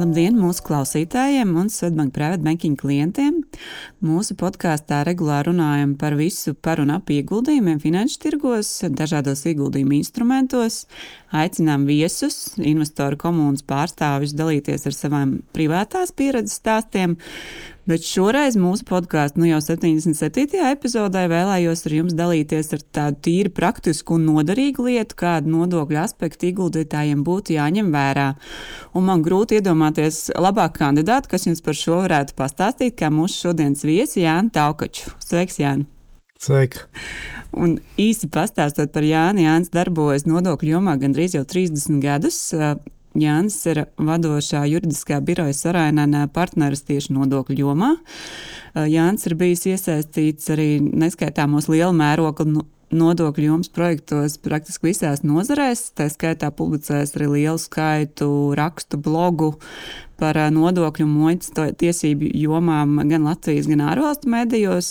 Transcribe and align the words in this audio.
Labdien 0.00 0.36
mūsu 0.38 0.62
klausītājiem 0.64 1.50
un 1.60 1.66
Svetbank 1.68 2.14
Private 2.16 2.40
Banking 2.40 2.78
klientiem! 2.78 3.42
Mūsu 4.06 4.32
podkāstā 4.38 5.02
regulāri 5.04 5.50
runājam 5.50 5.92
par 6.00 6.14
visu 6.16 6.54
par 6.56 6.80
un 6.80 6.94
ap 6.94 7.10
ieguldījumiem 7.12 7.82
finanšu 7.82 8.16
tirgos, 8.22 8.70
dažādos 8.96 9.42
ieguldījumu 9.50 9.98
instrumentos, 9.98 10.86
aicinām 11.36 11.84
viesus, 11.90 12.54
investoru 12.56 13.20
komunas 13.20 13.66
pārstāvjus 13.66 14.32
dalīties 14.38 14.88
ar 14.88 14.96
savām 14.96 15.36
privātās 15.52 16.14
pieredzes 16.16 16.62
stāstiem. 16.62 17.18
Bet 17.90 18.04
šoreiz 18.06 18.54
mūsu 18.60 18.84
podkāstu, 18.86 19.40
nu 19.42 19.48
jau 19.48 19.58
77. 19.64 20.60
epizodē, 20.70 21.24
vēlējos 21.32 21.80
ar 21.88 21.94
jums 21.96 22.14
dalīties 22.14 22.68
ar 22.76 22.84
tādu 22.94 23.18
tīri 23.26 23.50
praktisku 23.50 24.14
un 24.14 24.28
noderīgu 24.28 24.84
lietu, 24.86 25.16
kādu 25.18 25.50
nodokļu 25.50 25.98
aspektu 25.98 26.46
ieguldītājiem 26.52 27.24
būtu 27.26 27.56
jāņem 27.56 27.88
vērā. 27.90 28.28
Un 28.94 29.08
man 29.08 29.24
grūti 29.26 29.58
iedomāties 29.58 30.28
labāku 30.38 30.84
kandidātu, 30.84 31.32
kas 31.32 31.48
jums 31.48 31.64
par 31.66 31.78
šo 31.80 31.98
varētu 32.04 32.38
pastāstīt, 32.38 32.94
kā 33.00 33.10
mūsu 33.10 33.48
šodienas 33.48 33.82
viesi 33.82 34.22
Jānis 34.22 34.54
Taukačs. 34.54 35.10
Sveiks, 35.26 35.58
Jānis! 35.58 35.90
Sveiki! 36.40 36.86
Un 37.58 37.80
īsi 37.98 38.30
pastāstot 38.30 38.94
par 38.94 39.02
Jāni, 39.02 39.48
Jānis 39.48 39.74
darbojas 39.74 40.30
nodokļu 40.30 40.76
jomā 40.76 40.94
gandrīz 41.02 41.34
jau 41.34 41.42
30 41.42 41.98
gadus. 42.04 42.38
Jānis 43.18 43.56
ir 43.66 43.84
vadošā 43.98 44.62
juridiskā 44.70 45.18
biroja 45.24 45.54
Sarainēnā 45.56 46.28
partneris 46.34 46.84
tieši 46.86 47.14
nodokļu 47.16 47.56
jomā. 47.64 47.94
Jānis 48.74 49.26
ir 49.26 49.34
bijis 49.40 49.66
iesaistīts 49.72 50.52
arī 50.54 50.76
neskaitāmos 50.78 51.66
liela 51.72 51.90
mēroga 51.96 52.46
nodokļu 52.90 53.46
jomas 53.46 53.70
projektos 53.72 54.36
praktiski 54.42 54.90
visās 54.90 55.24
nozarēs. 55.26 55.88
Tā 55.98 56.06
skaitā 56.12 56.50
publicēs 56.54 57.14
arī 57.16 57.30
lielu 57.34 57.58
skaitu 57.58 58.30
rakstu, 58.58 58.98
blogu 58.98 59.56
par 60.20 60.38
nodokļu 60.52 61.06
muitas 61.08 61.50
tiesību 61.54 62.30
jomām 62.36 63.00
gan 63.10 63.26
Latvijas, 63.26 63.70
gan 63.70 63.86
ārvalstu 63.90 64.30
medijos 64.30 64.90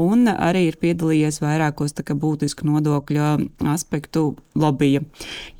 un 0.00 0.26
arī 0.32 0.68
ir 0.68 0.78
piedalījies 0.80 1.40
vairākos 1.42 1.94
būtisku 1.94 2.66
nodokļu 2.66 3.48
aspektu 3.70 4.34
lobija 4.54 5.02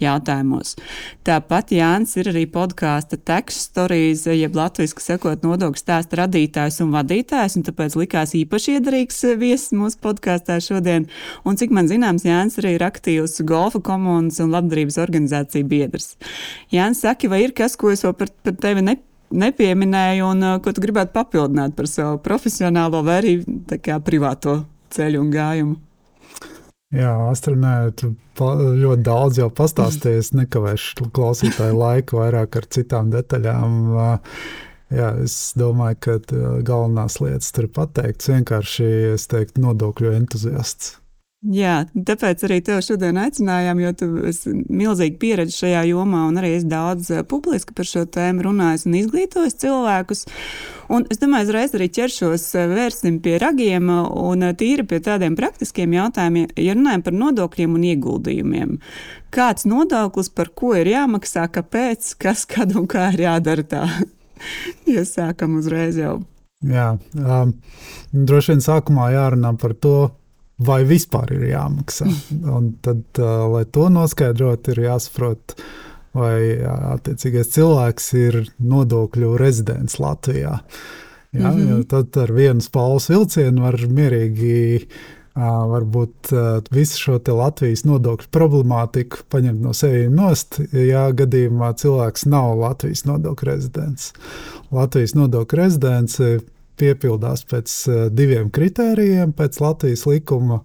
jautājumos. 0.02 0.74
Tāpat 1.26 1.72
Jānis 1.74 2.14
ir 2.20 2.30
arī 2.30 2.44
podkāsta 2.50 3.18
teksts 3.18 3.70
stories, 3.70 4.26
jeb 4.26 4.54
latviešu 4.56 5.02
sakot, 5.02 5.42
nodokļu 5.42 5.80
stāstu 5.80 6.20
radītājs 6.20 6.80
un 6.84 6.92
vadītājs, 6.94 7.58
un 7.58 7.66
tāpēc 7.66 7.96
likās 7.98 8.34
īpaši 8.38 8.78
iederīgs 8.78 9.24
viesis 9.40 9.74
mūsu 9.74 10.00
podkāstā 10.04 10.60
šodien. 10.62 11.08
Un 11.44 11.58
cik 11.60 11.74
man 11.74 11.90
zināms, 11.90 12.26
Jānis 12.26 12.60
arī 12.62 12.76
ir 12.78 12.86
aktīvs 12.86 13.40
golfa 13.46 13.82
komandas 13.84 14.42
un 14.44 14.54
labdarības 14.54 15.00
organizāciju 15.02 15.66
biedrs. 15.70 16.14
Jānis 16.74 17.02
saka, 17.04 17.30
vai 17.30 17.44
ir 17.46 17.56
kas, 17.56 17.78
ko 17.78 17.94
es 17.94 18.04
vēl 18.06 18.16
par, 18.18 18.32
par 18.44 18.56
tevi 18.62 18.84
nepārādīju? 18.84 19.13
Nepieminēju, 19.34 20.28
un 20.30 20.44
uh, 20.44 20.58
ko 20.62 20.72
tu 20.74 20.84
gribētu 20.84 21.14
papildināt 21.14 21.74
par 21.76 21.88
savu 21.90 22.20
profesionālo 22.24 23.02
vai 23.06 23.18
arī 23.22 23.34
privāto 24.06 24.62
ceļu 24.94 25.22
un 25.24 25.32
gājumu? 25.34 25.76
Jā, 26.94 27.10
Astronē, 27.26 27.90
tu 27.98 28.12
ļoti 28.38 29.02
daudz 29.02 29.40
jau 29.40 29.48
pastāstīji. 29.50 30.20
Es 30.22 30.30
nekavēšu 30.36 31.08
klausītāju 31.14 31.78
laiku 31.80 32.20
vairāk 32.20 32.60
ar 32.60 32.68
citām 32.70 33.10
detaļām. 33.10 33.78
Uh, 33.90 34.36
jā, 34.94 35.10
es 35.24 35.38
domāju, 35.58 36.00
ka 36.06 36.18
uh, 36.20 36.60
galvenās 36.66 37.18
lietas 37.24 37.50
tur 37.56 37.66
pateikts. 37.74 38.30
Vienkārši 38.30 38.90
es 39.14 39.26
teiktu, 39.30 39.64
nodokļu 39.66 40.14
entuziasts. 40.20 41.00
Jā, 41.44 41.82
tāpēc 41.92 42.40
arī 42.46 42.56
tevi 42.64 42.80
šodien 42.86 43.18
aicinājām, 43.20 43.80
jo 43.82 43.90
tu 44.00 44.06
esi 44.30 44.54
milzīgi 44.72 45.18
pieredzi 45.20 45.58
šajā 45.58 45.82
jomā, 45.90 46.22
un 46.30 46.38
arī 46.40 46.54
es 46.56 46.64
daudz 46.64 47.10
eh, 47.12 47.20
publiski 47.28 47.76
par 47.76 47.84
šo 47.88 48.06
tēmu 48.08 48.46
runāju 48.46 48.86
un 48.88 48.96
izglītoju 49.02 49.52
cilvēkus. 49.60 50.24
Un 50.94 51.04
es 51.12 51.20
domāju, 51.20 51.50
uzreiz 51.50 51.76
arī 51.76 51.90
ķeršos, 51.98 52.46
eh, 52.56 52.72
vērsim 52.72 53.20
pie 53.20 53.36
ragiem 53.42 53.92
un 53.92 54.48
eh, 54.48 54.56
tīri 54.56 54.86
pie 54.88 55.02
tādiem 55.04 55.36
praktiskiem 55.36 55.92
jautājumiem, 55.98 56.48
ja 56.64 56.78
runājam 56.78 57.04
par 57.04 57.18
nodokļiem 57.20 57.76
un 57.76 57.86
ieguldījumiem. 57.92 58.74
Kāds 59.34 59.68
nodoklis, 59.68 60.32
par 60.32 60.48
ko 60.56 60.72
ir 60.80 60.94
jāmaksā, 60.94 61.44
kāpēc, 61.52 62.14
kas, 62.24 62.48
kad 62.48 62.72
un 62.72 62.88
kā 62.88 63.10
ir 63.12 63.26
jādara 63.26 63.68
tā? 63.68 63.84
Iesākam 64.96 65.60
uzreiz 65.60 66.00
jau. 66.00 66.22
Jā, 66.64 66.94
um, 67.20 67.58
droši 68.16 68.54
vien 68.54 68.64
sākumā 68.64 69.12
jārunā 69.12 69.52
par 69.60 69.76
to, 69.76 69.98
vai 70.66 70.82
vispār 70.88 71.34
ir 71.36 71.48
jāmaksā. 71.52 72.08
Un 72.56 72.74
tad, 72.84 73.04
lai 73.54 73.64
to 73.72 73.88
noskaidrotu, 73.92 74.74
ir 74.74 74.84
jāsaprot, 74.88 75.56
vai 76.14 76.38
attiecīgais 76.94 77.50
cilvēks 77.56 78.12
ir 78.20 78.44
nodokļu 78.62 79.34
rezidents 79.40 79.98
Latvijā. 80.02 80.60
Ja, 81.34 81.50
mm 81.50 81.60
-hmm. 81.60 81.84
Tad 81.90 82.16
ar 82.16 82.32
vienu 82.32 82.62
spāles 82.62 83.10
vilcienu 83.10 83.62
var 83.62 83.74
mierīgi 83.74 84.86
varbūt 85.34 86.30
visu 86.70 86.98
šo 86.98 87.18
Latvijas 87.34 87.82
nodokļu 87.84 88.28
problemātiku 88.30 89.24
paņemt 89.30 89.60
no 89.60 89.72
sevis 89.74 90.10
nost, 90.10 90.60
ja 90.72 91.08
gadījumā 91.10 91.72
cilvēks 91.74 92.26
nav 92.30 92.58
Latvijas 92.58 93.04
nodokļu 93.04 93.48
rezidents. 93.50 94.12
Latvijas 94.70 95.14
nodokļu 95.14 95.58
rezidents 95.58 96.20
piepildās 96.80 97.44
pēc 97.50 97.74
uh, 97.88 98.00
diviem 98.12 98.50
kritērijiem. 98.54 99.34
Pēc 99.36 99.60
Latvijas 99.62 100.04
likuma 100.10 100.60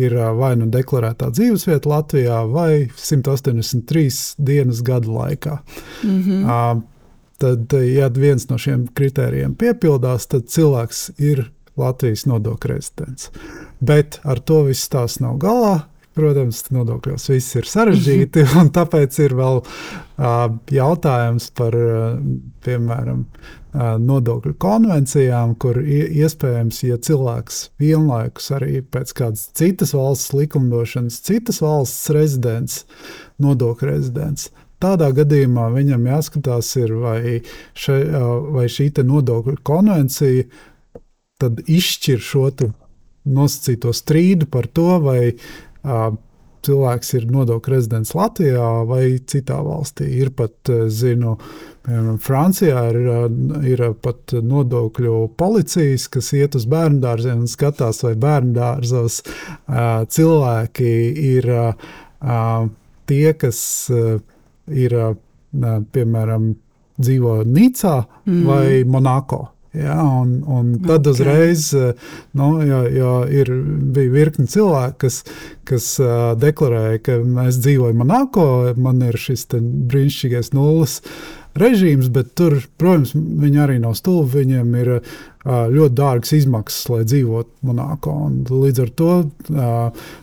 ir 0.00 0.16
uh, 0.18 0.32
vai 0.38 0.54
nu 0.60 0.68
deklarētā 0.72 1.30
dzīvesvieta 1.34 1.90
Latvijā, 1.90 2.40
vai 2.50 2.88
183 2.96 4.34
dienas 4.38 4.82
gada 4.84 5.08
laikā. 5.08 5.58
Mm 6.02 6.22
-hmm. 6.22 6.82
tad, 7.38 7.72
ja 7.72 8.08
viens 8.08 8.48
no 8.48 8.58
šiem 8.58 8.86
kritērijiem 8.94 9.54
piepildās, 9.54 10.26
tad 10.26 10.46
cilvēks 10.48 11.10
ir 11.18 11.50
Latvijas 11.76 12.26
nodokļu 12.26 12.70
rezidents. 12.70 13.30
Bet 13.80 14.20
ar 14.24 14.38
to 14.40 14.62
viss 14.68 14.88
tās 14.88 15.20
nav 15.20 15.38
galā. 15.42 15.82
Protams, 16.14 16.60
nodokļos 16.70 17.26
viss 17.32 17.56
ir 17.58 17.66
sarežģīti, 17.66 18.44
un 18.60 18.68
tāpēc 18.74 19.16
ir 19.24 19.34
vēl 19.34 19.56
uh, 19.64 20.44
jautājums 20.70 21.48
par, 21.58 21.74
uh, 21.74 22.20
piemēram, 22.62 23.24
nodokļu 23.74 24.54
konvencijām, 24.62 25.54
kur 25.58 25.80
iespējams, 25.82 26.82
ja 26.86 26.98
cilvēks 27.02 27.60
vienlaikus 27.82 28.52
arī 28.54 28.82
pēc 28.86 29.14
kādas 29.18 29.48
citas 29.58 29.94
valsts 29.96 30.34
likumdošanas, 30.36 31.18
citas 31.26 31.58
valsts 31.64 32.12
rezidents, 32.14 32.84
nodokļu 33.42 33.90
rezidents, 33.90 34.50
tādā 34.82 35.10
gadījumā 35.16 35.70
viņam 35.74 36.06
jāskatās, 36.12 36.70
ir, 36.78 36.94
vai, 37.02 37.40
še, 37.74 37.98
vai 38.54 38.68
šī 38.70 38.92
nodokļu 39.02 39.58
konvencija 39.66 40.46
izšķir 41.66 42.22
šo 42.22 42.50
nosacīto 43.24 43.92
strīdu 43.96 44.46
par 44.52 44.68
to, 44.70 45.00
vai 45.02 45.34
cilvēks 46.64 47.14
ir 47.18 47.28
nodokļu 47.32 47.74
rezidents 47.74 48.14
Latvijā 48.16 48.68
vai 48.88 49.04
citā 49.30 49.60
valstī. 49.64 50.08
Ir 50.22 50.32
pat, 50.36 50.56
zinu, 50.92 51.36
piemēram, 51.86 52.18
Francijā 52.24 52.84
ir, 52.92 52.98
ir 53.70 53.84
pat 54.04 54.36
nodokļu 54.42 55.16
policijas, 55.40 56.08
kas 56.12 56.32
iet 56.36 56.58
uz 56.58 56.66
bērnu 56.70 57.02
dārziem 57.04 57.44
un 57.44 57.50
skatās, 57.50 58.02
vai 58.06 58.14
bērnu 58.20 58.54
dārzos 58.56 59.20
cilvēki 60.16 60.92
ir 61.36 61.50
tie, 63.08 63.24
kas 63.40 63.64
ir, 63.92 65.00
piemēram, 65.54 66.52
dzīvo 66.94 67.40
Nīcā 67.48 67.96
mm. 68.26 68.44
vai 68.46 68.84
Monako. 68.86 69.53
Ja, 69.74 69.96
un, 70.06 70.36
un 70.46 70.76
tad 70.86 71.06
uzreiz 71.10 71.72
nu, 72.38 72.48
ja, 72.62 72.84
ja 72.94 73.14
ir, 73.26 73.50
bija 73.94 74.12
virkni 74.12 74.46
cilvēki, 74.46 74.98
kas, 75.02 75.16
kas 75.66 75.88
uh, 75.98 76.32
deklarēja, 76.38 77.00
ka 77.02 77.16
mēs 77.26 77.58
dzīvojam 77.58 77.98
Monako, 78.04 78.46
man 78.78 79.02
ir 79.02 79.18
šis 79.18 79.48
brīnišķīgais 79.50 80.52
nulles 80.54 81.00
režīms, 81.58 82.06
bet 82.14 82.32
tur, 82.38 82.60
protams, 82.78 83.14
viņi 83.14 83.62
arī 83.64 83.80
nav 83.82 83.96
stulbi. 83.98 84.44
Viņiem 84.44 84.78
ir 84.78 84.92
uh, 84.94 85.10
ļoti 85.44 85.94
dārgas 85.98 86.36
izmaksas, 86.38 86.88
lai 86.92 87.02
dzīvotu 87.10 87.66
Monako. 87.66 88.14
Līdz 88.50 88.84
ar 88.86 88.94
to, 89.00 89.12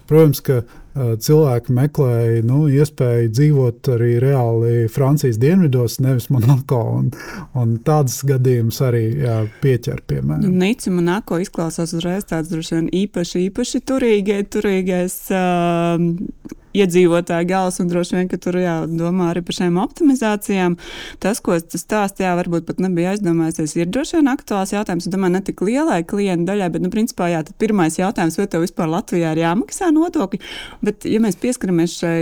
protams, 0.07 0.43
ka 0.47 0.61
cilvēki 0.95 1.75
meklēja 1.75 2.43
nu, 2.47 2.65
iespēju 2.71 3.31
dzīvot 3.31 3.91
arī 3.95 4.11
reāli 4.23 4.87
Francijas 4.91 5.39
dienvidos, 5.41 5.99
nevis 6.03 6.29
Monako. 6.33 6.81
Un, 6.99 7.11
un 7.57 7.75
tādas 7.85 8.19
gadījumus 8.27 8.81
arī 8.85 9.03
jā, 9.23 9.37
pieķer 9.63 10.03
pie 10.07 10.21
manis. 10.25 10.51
Nīca 10.51 10.93
Monako 10.93 11.41
izklausās 11.43 11.95
uzreiz 11.97 12.27
tāds 12.29 12.51
droši 12.51 12.77
vien 12.77 12.89
īpaši, 13.03 13.45
īpaši 13.49 13.83
turīgie, 13.87 14.41
turīgais. 14.51 15.17
Uh, 15.31 16.57
iedzīvotāju 16.77 17.47
gals, 17.49 17.79
un 17.81 17.89
droši 17.91 18.17
vien, 18.17 18.29
ka 18.31 18.39
tur 18.41 18.57
jādomā 18.61 19.31
arī 19.31 19.43
par 19.45 19.57
šīm 19.57 19.79
optimizācijām. 19.81 20.77
Tas, 21.23 21.41
ko 21.43 21.57
tu 21.59 21.81
stāstīji, 21.81 22.27
jā, 22.27 22.35
varbūt 22.39 22.67
pat 22.69 22.81
nebija 22.83 23.15
aizdomājies, 23.15 23.75
ir 23.79 23.91
droši 23.91 24.19
vien 24.19 24.31
aktuāls 24.31 24.73
jautājums. 24.75 25.07
Es 25.07 25.13
domāju, 25.13 25.35
ne 25.37 25.43
tik 25.47 25.65
lielai 25.67 26.01
klientu 26.07 26.49
daļai, 26.51 26.71
bet, 26.75 26.85
nu, 26.85 26.93
principā, 26.93 27.31
jā, 27.33 27.43
pirmais 27.61 27.99
jautājums, 27.99 28.39
vai 28.39 28.47
tev 28.51 28.65
vispār 28.65 28.91
Latvijā 28.91 29.35
ir 29.35 29.43
jāmaksā 29.43 29.91
nodokļi. 29.95 30.41
Bet, 30.85 31.07
ja 31.09 31.21
mēs 31.23 31.39
pieskaramies 31.41 31.99
šai, 32.01 32.17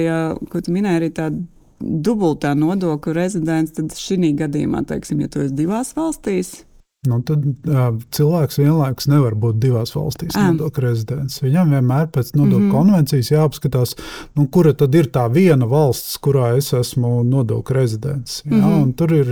ko 0.52 0.63
tu 0.66 0.75
minēji, 0.75 1.02
arī 1.02 1.13
tādu 1.22 1.45
dubultā 1.80 2.54
nodokļu 2.60 3.13
rezidents, 3.16 3.75
tad 3.78 3.94
šī 3.95 4.34
gadījumā, 4.40 4.84
teiksim, 4.90 5.22
ja 5.24 5.31
tu 5.31 5.45
esi 5.45 5.56
divās 5.56 5.94
valstīs, 5.95 6.60
Nu, 7.07 7.22
tad 7.24 7.46
uh, 7.48 7.94
cilvēks 8.12 8.57
vienlaikus 8.60 9.06
nevar 9.07 9.31
būt 9.40 9.56
divās 9.63 9.94
valstīs 9.96 10.36
nodokļu 10.36 10.81
rezidents. 10.84 11.38
Viņam 11.40 11.69
vienmēr 11.72 12.10
pēc 12.12 12.34
nodokļu 12.34 12.57
mm 12.57 12.66
-hmm. 12.66 12.74
konvencijas 12.75 13.30
jāapskatās, 13.31 13.94
nu, 14.36 14.44
kura 14.51 14.74
tad 14.75 14.98
ir 15.00 15.07
tā 15.07 15.24
viena 15.31 15.63
valsts, 15.63 16.18
kurā 16.19 16.50
es 16.57 16.74
esmu 16.75 17.24
nodokļu 17.24 17.75
rezidents. 17.78 18.42
Ja? 18.44 18.51
Mm 18.51 18.63
-hmm. 18.63 18.92
Tur 19.00 19.13
ir 19.16 19.30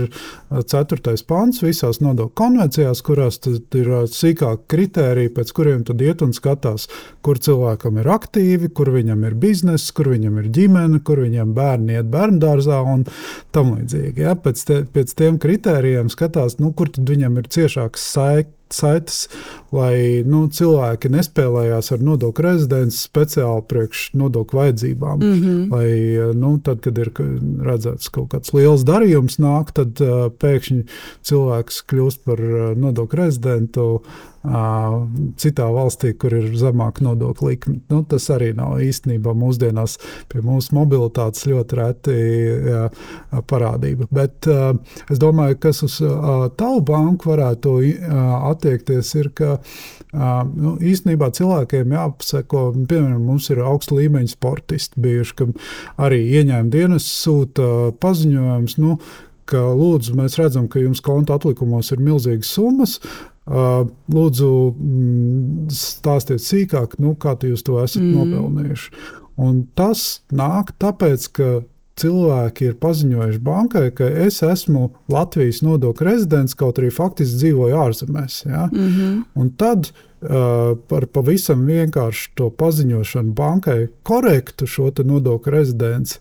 ceturtais 0.64 1.22
pants 1.22 1.60
visās 1.62 2.00
nodokļu 2.00 2.32
konvencijās, 2.34 3.02
kurās 3.02 3.36
ir 3.44 3.92
sīkāk 4.16 4.64
kritēriji, 4.66 5.34
pēc 5.36 5.52
kuriem 5.52 5.84
tad 5.84 6.00
iet 6.00 6.22
un 6.22 6.32
skatās, 6.32 6.88
kur 7.20 7.36
cilvēkam 7.36 8.00
ir 8.00 8.08
aktīvi, 8.08 8.72
kur 8.72 8.88
viņam 8.96 9.24
ir 9.24 9.34
bizness, 9.34 9.92
kur 9.92 10.08
viņam 10.08 10.38
ir 10.38 10.48
ģimene, 10.48 11.02
kur 11.04 11.20
viņam 11.20 11.52
bērni 11.52 11.92
iet 11.92 12.08
bērnu 12.08 12.38
dārzā 12.38 12.80
un 12.94 13.04
tam 13.52 13.76
līdzīgi. 13.76 14.20
Ja? 14.20 14.34
Pēc, 14.34 14.64
te, 14.64 14.82
pēc 14.92 15.14
tiem 15.14 15.38
kritērijiem 15.38 16.08
skatās, 16.08 16.58
nu, 16.58 16.72
kur 16.72 16.88
tad 16.88 17.04
viņam 17.04 17.36
ir 17.36 17.57
ciešākas 17.58 18.06
saites 18.14 18.57
saites, 18.74 19.26
lai 19.74 20.24
nu, 20.26 20.46
cilvēki 20.52 21.10
nespēlējās 21.12 21.92
ar 21.94 22.04
nodokļu 22.04 22.44
rezidents 22.44 23.02
speciāli 23.08 23.64
priekš 23.68 24.04
nodokļu 24.18 24.60
vajadzībām. 24.60 25.18
Mm 25.18 25.42
-hmm. 25.42 25.60
Lai, 25.72 26.32
nu, 26.38 26.54
tad, 26.64 26.80
kad 26.84 26.98
ir 26.98 27.12
redzēts 27.66 28.10
kaut 28.14 28.32
kāds 28.34 28.54
liels 28.56 28.84
darījums, 28.88 29.38
nāk, 29.38 29.72
tad 29.76 30.00
uh, 30.04 30.28
pēkšņi 30.32 30.84
cilvēks 31.22 31.84
kļūst 31.90 32.24
par 32.24 32.40
uh, 32.40 32.74
nodokļu 32.76 33.24
rezidentu 33.24 33.88
citā 35.38 35.66
valstī, 35.74 36.12
kur 36.14 36.32
ir 36.32 36.52
zemāka 36.56 37.02
nodokļa 37.02 37.48
likme. 37.48 37.80
Nu, 37.90 38.04
tas 38.08 38.28
arī 38.30 38.52
nav 38.56 38.78
īstenībā 38.84 39.34
mūsdienās 39.36 39.98
pie 40.30 40.42
mūsu 40.46 40.76
mobilitātes 40.76 41.46
ļoti 41.48 41.78
reti 41.78 42.16
jā, 42.68 42.84
parādība. 43.50 44.06
Bet 44.14 44.46
uh, 44.48 44.78
es 45.10 45.18
domāju, 45.18 45.58
kas 45.58 45.82
uz 45.86 45.98
uh, 46.04 46.46
tavu 46.56 46.80
banku 46.86 47.32
varētu 47.32 47.74
uh, 47.80 48.22
attiekties, 48.58 49.14
ir, 49.20 49.30
ka 49.38 49.56
nu, 50.52 50.74
īstenībā 50.82 51.30
cilvēkiem 51.38 51.94
jāpasako, 51.94 52.64
piemēram, 52.90 53.22
mums 53.30 53.48
ir 53.54 53.62
augsta 53.64 53.96
līmeņa 53.96 54.34
sportisti 54.34 55.00
bijuši, 55.06 55.38
kam 55.38 55.56
arī 55.96 56.20
ieņēmuma 56.40 56.74
dienas 56.74 57.08
sūta 57.22 57.94
paziņojums. 58.02 58.76
Nu, 58.82 58.98
ka, 59.48 59.62
lūdzu, 59.78 60.16
mēs 60.18 60.36
redzam, 60.40 60.68
ka 60.70 60.82
jums 60.82 61.02
konta 61.04 61.38
atlikumos 61.38 61.92
ir 61.94 62.04
milzīgas 62.04 62.52
summas. 62.58 62.98
Lūdzu, 63.48 64.50
mm, 64.74 65.70
stāstiet 65.72 66.44
sīkāk, 66.44 66.98
nu, 67.00 67.14
kā 67.16 67.32
jūs 67.40 67.64
to 67.64 67.78
esat 67.80 68.02
mm. 68.02 68.12
nopelnījuši. 68.18 68.92
Un 69.40 69.62
tas 69.78 70.24
nāk 70.34 70.74
tāpēc, 70.82 71.28
ka 71.38 71.48
cilvēki 71.98 72.70
ir 72.70 72.76
paziņojuši 72.82 73.40
bankai, 73.44 73.88
ka 73.96 74.08
es 74.26 74.40
esmu 74.46 74.88
Latvijas 75.12 75.60
nodokļu 75.66 76.08
rezidents, 76.08 76.56
kaut 76.58 76.80
arī 76.80 76.90
faktiski 76.94 77.42
dzīvoju 77.42 77.80
ārzemēs. 77.84 78.40
Ja? 78.46 78.68
Mm 78.72 78.88
-hmm. 78.88 79.20
Un 79.34 79.50
tad 79.50 79.90
uh, 79.90 80.76
par 80.88 81.06
pavisam 81.06 81.66
vienkāršu 81.66 82.30
to 82.34 82.50
paziņošanu 82.50 83.32
bankai, 83.34 83.88
korektu 84.02 84.66
šo 84.66 84.92
nodokļu 85.04 85.52
rezidents. 85.52 86.18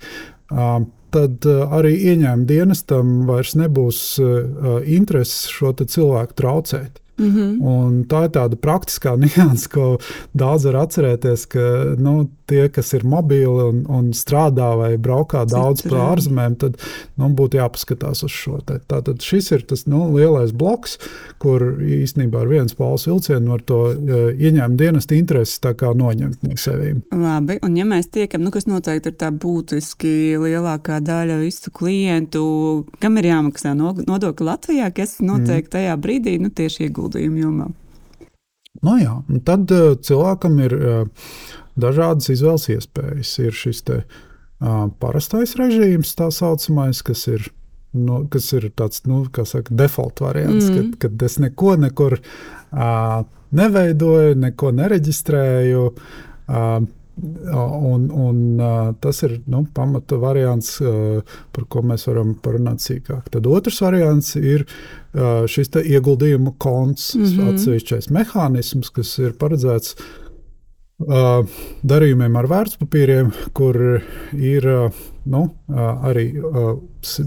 Uh, 0.51 0.85
tad 1.09 1.45
uh, 1.45 1.71
arī 1.71 1.95
ieņēmuma 2.11 2.45
dienestam 2.45 3.27
vairs 3.27 3.55
nebūs 3.55 4.19
uh, 4.19 4.81
intereses 4.85 5.49
šo 5.49 5.73
cilvēku 5.73 6.33
traucēt. 6.33 7.01
Mm 7.17 7.31
-hmm. 7.35 8.05
Tā 8.07 8.23
ir 8.25 8.29
tāda 8.29 8.55
praktiskā 8.55 9.15
nianses, 9.23 9.67
ko 9.67 9.97
daudz 10.33 10.65
var 10.65 10.75
atcerēties, 10.85 11.45
ka 11.47 11.59
nu, 11.97 12.29
tie, 12.45 12.69
kas 12.69 12.93
ir 12.93 13.03
mobili 13.03 13.63
un, 13.63 13.83
un 13.91 14.11
strādā 14.15 14.69
vai 14.79 14.97
braukā 14.97 15.43
daudz 15.49 15.83
pa 15.87 16.13
ārzemēm, 16.13 16.55
tad 16.55 16.77
nu, 17.19 17.29
būtu 17.29 17.59
jāpaskatās 17.59 18.23
uz 18.23 18.31
šo. 18.31 18.59
Te. 18.65 18.79
Tātad 18.87 19.21
šis 19.23 19.51
ir 19.51 19.65
tas 19.67 19.85
nu, 19.87 20.05
lielais 20.15 20.53
bloks, 20.55 20.97
kur 21.41 21.61
īstenībā 21.83 22.41
ar 22.41 22.47
viens 22.47 22.75
pāles 22.77 23.07
vilcienu 23.07 23.51
var 23.51 23.63
to 23.67 23.81
uh, 23.91 24.29
ieņēmuma 24.31 24.79
dienesta 24.79 25.17
intereses 25.17 25.59
noņemt 25.97 26.43
no 26.43 26.55
sevīm. 26.55 27.01
Labi, 27.11 27.59
un 27.65 27.75
ja 27.77 27.85
mēs 27.87 28.07
tiekam, 28.13 28.45
nu, 28.45 28.51
kas 28.51 28.67
noteikti 28.69 29.11
ir 29.11 29.17
tā 29.19 29.31
būtiski 29.31 30.37
lielākā 30.39 31.01
daļa 31.03 31.39
visu 31.41 31.71
klientu, 31.75 32.85
kam 33.03 33.19
ir 33.19 33.31
jāmaksā 33.31 33.73
nodokļi 33.77 34.47
Latvijā, 34.47 34.89
kas 34.95 35.17
noteikti 35.19 35.67
mm. 35.67 35.73
tajā 35.75 35.97
brīdī 35.99 36.37
nu, 36.41 36.51
tieši 36.53 36.87
ieguldījumu 37.07 37.43
jomā. 37.43 37.67
Nu 38.85 38.97
jā, 39.01 39.15
tad 39.45 39.71
uh, 39.73 39.95
cilvēkam 39.97 40.59
ir 40.61 40.75
uh, 40.77 41.05
dažādas 41.79 42.29
izvēles 42.29 42.67
iespējas. 42.75 43.31
Ir 43.41 43.55
šis 43.57 43.81
te, 43.87 44.03
uh, 44.61 44.83
parastais 45.01 45.55
režīms, 45.57 46.13
tā 46.17 46.29
saucamais, 46.31 47.01
kas 47.01 47.27
ir. 47.27 47.51
Nu, 47.97 48.27
kas 48.29 48.51
ir 48.53 48.67
tāds 48.77 48.99
nu, 49.07 49.23
saka, 49.31 49.73
default 49.73 50.19
variants, 50.21 50.67
mm. 50.67 50.75
kad, 50.75 50.97
kad 51.01 51.23
es 51.25 51.37
neko 51.39 51.77
nekur 51.79 52.17
uh, 52.19 53.23
neveidoju, 53.57 54.35
neko 54.37 54.73
nereģistrēju. 54.75 55.85
Uh, 56.51 56.83
Un, 57.17 58.03
un, 58.13 58.39
tas 59.01 59.23
ir 59.25 59.39
nu, 59.49 59.63
pamata 59.73 60.19
variants, 60.21 60.75
par 61.55 61.65
ko 61.71 61.81
mēs 61.81 62.05
varam 62.09 62.35
parunāt 62.43 62.83
sīkāk. 62.85 63.31
Tad 63.33 63.49
otrs 63.49 63.81
variants 63.81 64.35
ir 64.37 64.67
šis 65.49 65.73
ieguldījuma 65.81 66.53
konts, 66.61 67.15
mm 67.15 67.25
-hmm. 67.25 67.49
atsevišķais 67.53 68.11
mehānisms, 68.13 68.93
kas 68.93 69.17
ir 69.17 69.33
paredzēts 69.33 69.95
darījumiem 70.97 72.37
ar 72.39 72.47
vērtspapīriem, 72.49 73.31
kur 73.53 74.01
ir 74.33 74.67
nu, 75.29 75.41
arī 75.69 76.31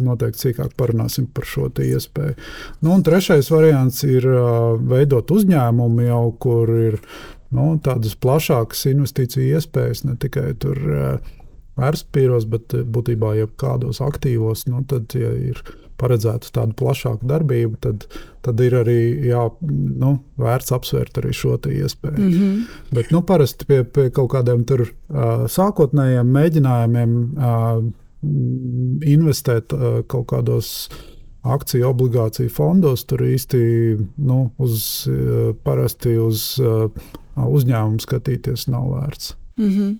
noteikti 0.03 0.49
sīkāk 0.49 0.75
parunāsim 0.77 1.29
par 1.33 1.45
šo 1.47 1.69
iespēju. 1.71 2.35
Nu, 2.83 2.95
un 2.95 3.03
trešais 3.03 3.51
variants 3.51 4.03
ir 4.05 4.27
veidot 4.91 5.31
uzņēmumu 5.31 6.09
jau, 6.09 6.25
kur 6.39 6.69
ir 6.69 6.99
nu, 7.57 7.75
tādas 7.85 8.17
plašākas 8.21 8.87
investīciju 8.93 9.59
iespējas, 9.59 10.05
ne 10.07 10.17
tikai 10.21 10.53
tur 10.61 10.81
vērtspapīros, 11.81 12.47
bet 12.51 12.75
būtībā 12.93 13.35
jebkādos 13.39 14.03
aktīvos. 14.05 14.67
Nu, 14.71 14.83
tad, 14.89 15.15
ja 15.19 15.31
ir 15.51 15.63
paredzēta 16.01 16.53
tāda 16.55 16.77
plašāka 16.79 17.29
darbība, 17.29 17.77
tad, 17.85 18.07
tad 18.45 18.61
ir 18.65 18.77
arī 18.81 18.99
jā, 19.29 19.45
nu, 19.61 20.15
vērts 20.41 20.75
apsvērt 20.77 21.21
arī 21.21 21.35
šo 21.37 21.59
iespēju. 21.59 22.19
Mm 22.19 22.33
-hmm. 22.33 22.65
Bet 22.97 23.13
nu, 23.15 23.23
parasti 23.27 23.69
pie, 23.69 23.83
pie 23.85 24.09
kaut 24.11 24.33
kādiem 24.35 24.65
tur, 24.65 24.87
uh, 24.89 25.47
sākotnējiem 25.47 26.33
mēģinājumiem 26.37 27.17
uh, 27.37 27.85
investēt 29.07 29.73
uh, 29.73 30.03
kaut 30.07 30.27
kādos 30.33 30.89
akciju 31.43 31.89
obligāciju 31.89 32.53
fondos, 32.53 33.05
tur 33.09 33.25
īsti 33.25 33.61
nu, 34.21 34.41
uz, 34.61 34.87
uh, 35.11 35.51
parasti 35.65 36.17
uz 36.21 36.55
uh, 36.63 36.89
uzņēmumu 37.41 38.03
skatīties 38.05 38.69
nav 38.73 38.91
vērts. 38.95 39.35
Mm 39.61 39.69
-hmm. 39.69 39.99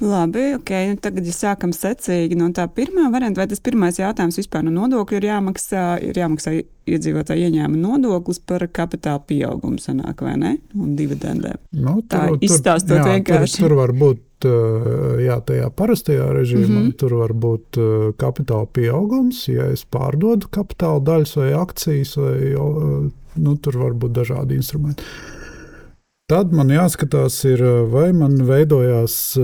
Labi, 0.00 0.54
ok. 0.54 0.70
Nu, 0.88 0.96
tagad, 0.96 1.26
ja 1.26 1.32
sākam 1.32 1.72
secīgi 1.72 2.34
no 2.34 2.48
tā 2.48 2.66
pirmā 2.68 3.12
varianta, 3.12 3.40
vai 3.40 3.46
tas 3.46 3.60
pirmais 3.60 3.98
jautājums 3.98 4.38
vispār 4.38 4.64
no 4.66 4.70
nodokļu 4.70 5.16
ir 5.16 5.24
jāmaksā, 5.24 5.84
ir 6.02 6.18
jāmaksā 6.18 6.56
iedzīvotāju 6.86 7.46
ieņēmuma 7.46 7.82
nodoklis 7.82 8.38
par 8.38 8.66
kapitāla 8.72 9.22
pieaugumu, 9.26 9.78
sanāk, 9.78 10.22
vai 10.22 10.36
ne? 10.36 10.56
Un 10.74 10.96
dividendēm. 10.96 11.58
Nu, 11.72 11.94
tur, 12.02 12.06
tā 12.08 12.38
izstāstot 12.40 12.96
jā, 12.98 13.04
vienkārši. 13.04 13.56
Tur, 13.56 13.68
tur 13.68 13.76
var 13.76 13.92
būt. 13.92 14.25
Jā, 14.44 15.38
tajā 15.48 15.70
parastajā 15.72 16.26
režīmā 16.36 16.68
mm 16.68 16.82
-hmm. 16.82 16.96
tur 17.00 17.14
var 17.14 17.32
būt 17.32 17.78
kapitāla 18.20 18.66
pieaugums, 18.66 19.48
ja 19.48 19.70
es 19.72 19.84
pārdodu 19.84 20.50
kapitāla 20.50 21.00
daļas 21.00 21.36
vai 21.36 21.52
akcijas, 21.52 22.16
vai 22.16 22.52
nu, 23.36 23.56
tur 23.56 23.78
var 23.78 23.92
būt 23.92 24.12
dažādi 24.12 24.54
instrumenti. 24.54 25.02
Tad 26.28 26.52
man 26.52 26.68
jāskatās, 26.68 27.44
ir, 27.44 27.62
vai 27.88 28.12
man 28.12 28.36
veidojās 28.44 29.38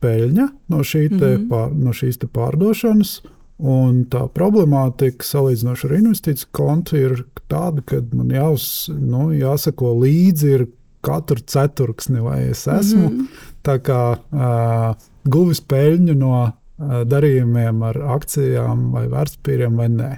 peļņa 0.00 0.48
no, 0.68 0.78
šī 0.78 1.10
mm 1.10 1.18
-hmm. 1.18 1.48
pār, 1.48 1.70
no 1.74 1.90
šīs 1.92 2.18
pārdošanas, 2.32 3.20
Un 3.62 4.00
tā 4.10 4.24
problemātika 4.34 5.22
salīdzinoši 5.22 5.86
ar 5.86 5.92
investīciju 6.00 6.48
kontu 6.56 6.96
ir 6.98 7.20
tāda, 7.50 7.84
ka 7.86 8.00
man 8.10 8.32
jāuz, 8.34 8.90
nu, 8.90 9.28
jāsako 9.30 9.92
līdzi 10.00 10.66
katru 11.04 11.38
ceturksni, 11.46 12.18
vai 12.24 12.48
es 12.50 12.66
esmu 12.66 13.08
mm 13.08 13.18
-hmm. 13.18 13.52
Kā, 13.64 14.02
uh, 14.18 15.08
guvis 15.24 15.62
peļņu 15.64 16.16
no 16.20 16.34
uh, 16.42 16.52
darījumiem 17.08 17.82
ar 17.88 18.00
akcijām 18.18 18.90
vai 18.94 19.06
vērtspapīriem 19.12 19.80
vai 19.80 19.88
nē. 19.94 20.10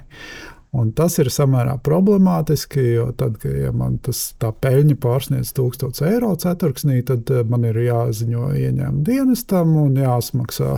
Un 0.75 0.89
tas 0.91 1.13
ir 1.21 1.29
samērā 1.31 1.77
problemātiski, 1.79 2.81
jo 2.97 3.05
tad, 3.15 3.37
kad 3.39 3.53
ja 3.55 3.69
man 3.71 3.95
tas 4.03 4.19
peļņa 4.37 4.97
pārsniedz 4.99 5.53
1000 5.55 6.01
eiro 6.09 6.33
ceturksnī, 6.35 6.99
tad 7.07 7.31
eh, 7.31 7.45
man 7.47 7.63
ir 7.69 7.79
jāziņo 7.85 8.49
ieņēmuma 8.51 9.05
dienestam 9.07 9.71
un 9.79 9.95
jāsmaksā 10.01 10.73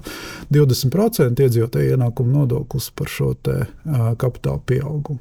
20% 0.54 1.42
iedzīvotāju 1.46 1.96
ienākumu 1.96 2.38
nodoklis 2.38 2.92
par 2.94 3.10
šo 3.10 3.32
te, 3.34 3.58
uh, 3.66 4.12
kapitāla 4.22 4.62
pieaugumu. 4.70 5.20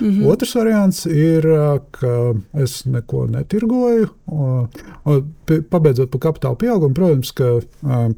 Mm 0.00 0.10
-hmm. 0.10 0.26
Otrs 0.32 0.54
variants 0.54 1.06
ir, 1.06 1.46
ka 1.90 2.34
es 2.52 2.84
neko 2.84 3.26
netirgoju. 3.26 4.08
Un, 4.26 4.68
un, 5.04 5.34
pabeidzot 5.70 6.10
par 6.10 6.20
kapitāla 6.20 6.56
pieaugumu, 6.56 6.94
protams, 6.94 7.32
ka 7.32 7.44
uh, 7.56 8.12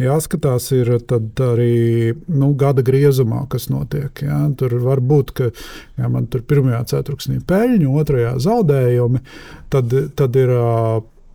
jāskatās 0.00 0.68
ir 0.76 0.90
arī 0.94 2.14
nu, 2.28 2.52
gada 2.58 2.84
griezumā, 2.86 3.44
kas 3.50 3.68
notiek. 3.72 4.24
Ja? 4.24 4.44
Tur 4.58 4.76
var 4.84 5.02
būt, 5.04 5.34
ka 5.36 5.50
ja 6.00 6.10
man 6.10 6.28
tur 6.30 6.44
pirmajā 6.46 6.82
ceturksnī 6.94 7.40
peļņa, 7.46 7.90
otrajā 8.02 8.36
zaudējumi, 8.44 9.22
tad, 9.72 9.94
tad 10.18 10.38
ir 10.40 10.54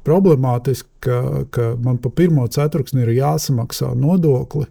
problemātiski, 0.07 0.89
ka, 1.03 1.19
ka 1.53 1.73
man 1.83 1.99
pa 2.01 2.11
pirmo 2.13 2.47
ceturksni 2.51 3.03
ir 3.05 3.13
jāsamaksā 3.19 3.93
nodokli. 3.99 4.67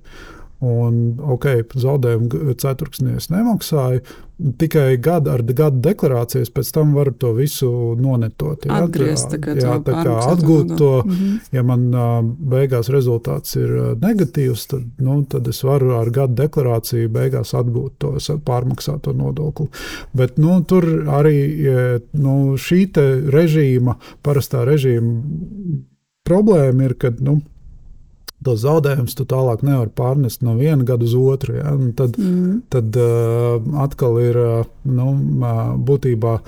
Un, 0.58 1.14
ok, 1.22 1.52
zaudējumu 1.78 2.56
ceturksnī 2.58 3.14
es 3.20 3.28
nemaksāju. 3.30 4.02
Tikai 4.38 4.96
gada 5.02 5.32
ar 5.34 5.42
gada 5.42 5.80
deklarācijas 5.82 6.52
pēc 6.54 6.68
tam 6.74 6.92
var 6.94 7.10
to 7.18 7.32
visu 7.34 7.68
nonetot. 7.98 8.68
Jā, 8.68 8.76
Atgriezt, 8.84 9.32
tā, 9.34 9.54
jā, 9.58 9.72
tā 9.82 9.96
kā 10.06 10.14
atgūt 10.30 10.76
to. 10.78 11.02
Mm 11.04 11.10
-hmm. 11.12 11.38
Ja 11.52 11.62
man 11.62 11.90
beigās 12.38 12.88
rezultāts 12.88 13.56
ir 13.56 13.96
negatīvs, 13.98 14.66
tad, 14.66 14.82
nu, 14.98 15.24
tad 15.24 15.48
es 15.48 15.62
varu 15.64 15.90
ar 15.98 16.10
gada 16.10 16.44
deklarāciju 16.44 17.08
beigās 17.08 17.54
atgūt 17.54 17.92
to 17.98 18.16
pārmaksāto 18.44 19.12
nodokli. 19.12 19.66
Bet 20.12 20.38
nu, 20.38 20.62
tur 20.64 20.84
arī 21.06 21.38
nu, 22.12 22.54
šī 22.56 22.86
režīma, 23.30 23.96
parastā 24.22 24.64
režīma 24.64 25.22
problēma 26.28 26.84
ir, 26.84 26.94
ka 26.94 27.12
nu, 27.20 27.40
tos 28.44 28.62
zaudējumus 28.62 29.16
tu 29.18 29.26
tālāk 29.28 29.64
nevari 29.66 29.90
pārnest 29.94 30.44
no 30.46 30.54
viena 30.58 30.86
gada 30.86 31.06
uz 31.06 31.14
otru. 31.18 31.58
Ja? 31.58 31.72
Un 31.74 31.92
tad 31.98 32.18
mm. 32.20 32.56
tad 32.72 32.98
uh, 33.00 33.58
atkal 33.84 34.18
ir 34.22 34.38
uh, 34.42 34.58
nu, 34.86 35.12
būtībā 35.88 36.38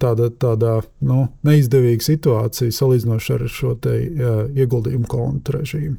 tāda, 0.00 0.28
tāda 0.30 0.78
nu, 1.06 1.26
neizdevīga 1.46 2.04
situācija 2.04 2.74
salīdzinoši 2.74 3.32
ar 3.36 3.44
šo 3.50 3.74
te, 3.80 3.94
uh, 3.96 4.42
ieguldījumu 4.56 5.08
kontu 5.10 5.56
režīmu. 5.56 5.96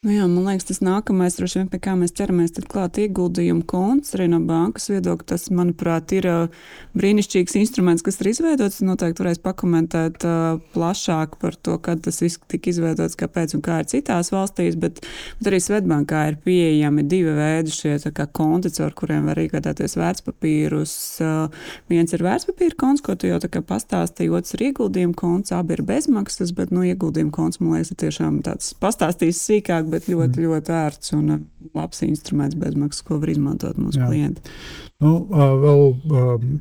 Nu 0.00 0.14
jā, 0.14 0.24
man 0.30 0.46
liekas, 0.46 0.64
tas 0.70 0.78
nākamais, 0.80 1.34
vien, 1.42 1.66
pie 1.68 1.76
kā 1.82 1.92
mēs 1.98 2.14
ķeramies 2.16 2.54
klāt 2.70 2.96
ieguldījumu 3.02 3.66
konts 3.68 4.14
arī 4.16 4.30
no 4.32 4.38
bankas 4.48 4.88
viedokļa. 4.88 5.26
Tas, 5.34 5.48
manuprāt, 5.52 6.14
ir 6.16 6.28
uh, 6.30 6.62
brīnišķīgs 6.96 7.58
instruments, 7.60 8.04
kas 8.06 8.16
ir 8.22 8.30
izveidots. 8.30 8.80
Noteikti 8.86 9.20
varēs 9.20 9.42
pakomentēt 9.44 10.24
uh, 10.24 10.62
plašāk 10.72 11.36
par 11.42 11.58
to, 11.60 11.76
kad 11.84 12.00
tas 12.06 12.22
viss 12.24 12.40
tika 12.48 12.72
izveidots, 12.72 13.18
kāpēc 13.20 13.56
un 13.58 13.64
kā 13.66 13.82
ir 13.82 13.90
citās 13.92 14.32
valstīs. 14.32 14.78
Bet, 14.80 15.02
bet 15.40 15.52
arī 15.52 15.60
Svetbankā 15.60 16.22
ir 16.30 16.40
pieejami 16.46 17.04
divi 17.10 17.36
veidi 17.36 17.74
šie 17.74 17.98
konti, 18.32 18.72
ar 18.80 18.96
kuriem 18.96 19.28
var 19.28 19.42
iegādāties 19.42 19.98
vērtspapīrus. 20.00 20.94
Uh, 21.20 21.68
viens 21.92 22.16
ir 22.16 22.24
vērtspapīra 22.24 22.78
konts 22.80 22.99
konts, 23.00 23.06
ko 23.06 23.16
tu 23.16 23.28
jau 23.28 23.62
pastāstīji, 23.62 24.30
otrs 24.30 24.54
ir 24.54 24.70
ieguldījuma 24.70 25.14
konts, 25.14 25.52
abi 25.52 25.74
ir 25.74 25.82
bezmaksas, 25.82 26.52
bet 26.52 26.70
nu, 26.70 26.82
ieguldījuma 26.84 27.30
konts, 27.32 27.60
man 27.60 27.78
liekas, 27.78 27.92
ir 27.92 27.96
tiešām 27.96 28.42
tāds 28.42 28.74
pastāstījis 28.80 29.40
sīkāk, 29.48 29.88
bet 29.90 30.08
ļoti, 30.08 30.40
mm. 30.40 30.46
ļoti 30.46 30.72
ērts 30.72 31.14
un 31.16 31.30
uh, 31.34 31.40
labs 31.74 32.02
instruments 32.02 32.56
bezmaksas, 32.56 33.02
ko 33.02 33.18
var 33.20 33.30
izmantot 33.30 33.78
mūsu 33.78 34.00
jā. 34.00 34.08
klienti. 34.08 34.40
Nu, 35.00 35.26
vēl 35.30 35.94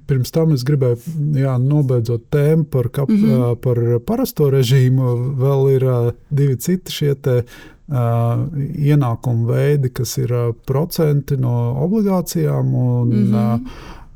pirms 0.07 0.31
tam 0.31 0.53
es 0.55 0.63
gribēju 0.63 0.97
jā, 1.35 1.57
nobeidzot 1.59 2.29
tēmu 2.31 2.69
par, 2.71 2.87
kap, 2.89 3.09
mm 3.09 3.25
-hmm. 3.25 3.55
par 3.59 3.81
parasto 4.07 4.47
režīmu. 4.49 5.35
Vēl 5.35 5.75
ir 5.75 5.85
divi 6.31 6.55
citi 6.55 6.91
šie 6.91 7.15
te, 7.15 7.43
ienākumu 7.89 9.47
veidi, 9.49 9.89
kas 9.89 10.17
ir 10.21 10.31
procenti 10.65 11.35
no 11.37 11.75
obligācijām 11.83 12.73
un 12.73 13.07
mm 13.09 13.33
-hmm. 13.33 13.69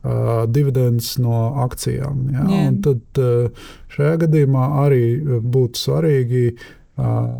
Uh, 0.03 0.13
uh, 0.43 0.45
dividendus 0.47 1.17
no 1.17 1.53
akcijām. 1.55 2.29
Ja? 2.33 2.45
Yeah. 2.49 2.73
Tad 2.83 3.21
uh, 3.21 3.67
šajā 3.93 4.17
gadījumā 4.25 4.69
arī 4.85 5.03
būtu 5.41 5.79
svarīgi. 5.79 6.45
Uh, 6.93 7.31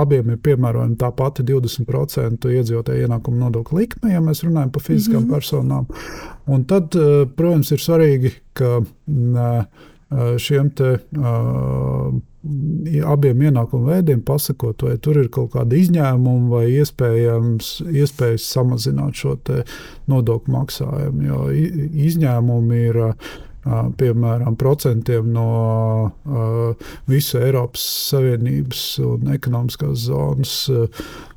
abiem 0.00 0.30
ir 0.32 0.38
piemērojama 0.40 0.96
tā 0.96 1.10
pati 1.12 1.44
20% 1.44 2.46
iedzīvotāju 2.48 3.04
ienākuma 3.04 3.42
nodokļa 3.42 3.76
likme, 3.76 4.12
ja 4.14 4.22
mēs 4.24 4.40
runājam 4.46 4.70
par 4.72 4.82
fiziskām 4.86 5.18
mm 5.18 5.26
-hmm. 5.26 5.34
personām. 5.34 5.86
Un 6.46 6.64
tad, 6.64 6.96
uh, 6.96 7.26
protams, 7.28 7.72
ir 7.76 7.82
svarīgi, 7.84 8.32
ka 8.56 8.78
uh, 8.80 10.38
šiem 10.38 10.70
te, 10.70 10.94
uh, 11.18 12.14
abiem 13.06 13.42
ienākumu 13.48 13.90
veidiem 13.90 14.20
pasakot, 14.26 14.82
vai 14.86 14.96
tur 15.02 15.18
ir 15.22 15.28
kaut 15.32 15.52
kāda 15.54 15.78
izņēmuma 15.78 16.50
vai 16.50 16.66
iespējas 16.76 18.46
samazināt 18.52 19.18
šo 19.18 19.36
nodokļu 20.10 20.54
maksājumu. 20.54 21.20
Jo 21.26 21.38
izņēmumi 22.06 22.76
ir 22.90 22.96
piemēram, 23.98 24.54
procentiem 24.58 25.32
no 25.34 25.46
visu 27.10 27.38
Eiropas 27.42 27.82
Savienības 28.12 28.82
un 29.06 29.32
ekonomiskās 29.34 29.96
zonas 30.06 30.54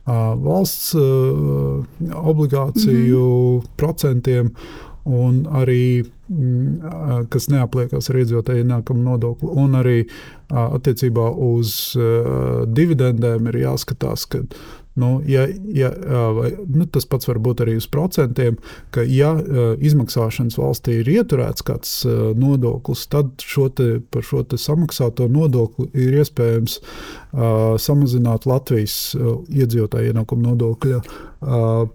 valsts 0.06 0.94
obligāciju 0.96 3.24
mm 3.24 3.60
-hmm. 3.60 3.68
procentiem 3.78 4.54
un 5.10 5.42
arī 5.62 5.84
mm, 6.04 7.26
kas 7.34 7.50
neapliekas 7.52 8.12
ar 8.12 8.20
iedzīvotāju 8.22 8.66
ienākumu 8.66 9.06
nodokli, 9.06 9.50
un 9.64 9.80
arī 9.80 9.98
attiecībā 10.50 11.30
uz 11.50 11.74
dividendēm 12.78 13.50
ir 13.52 13.64
jāskatās, 13.66 14.26
ka 14.30 14.44
Nu, 15.00 15.22
ja, 15.26 15.48
ja, 15.74 15.92
vai, 16.34 16.52
nu, 16.68 16.84
tas 16.92 17.06
pats 17.08 17.28
var 17.30 17.38
būt 17.40 17.62
arī 17.64 17.78
uz 17.80 17.86
procentiem, 17.88 18.58
ka, 18.92 19.06
ja 19.08 19.30
izmaksāšanas 19.80 20.58
valstī 20.60 20.98
ir 21.00 21.12
ieturēts 21.14 21.64
kāds 21.64 21.94
nodoklis, 22.36 23.06
tad 23.12 23.32
šo 23.40 23.70
te, 23.72 23.88
par 24.12 24.26
šo 24.28 24.44
samaksāto 24.60 25.30
nodokli 25.32 25.88
ir 25.94 26.18
iespējams 26.20 26.80
uh, 26.82 27.78
samazināt 27.80 28.50
Latvijas 28.50 28.98
iedzīvotāju 29.16 30.12
ienākumu 30.12 30.50
nodokļa. 30.50 31.00
Uh, 31.40 31.88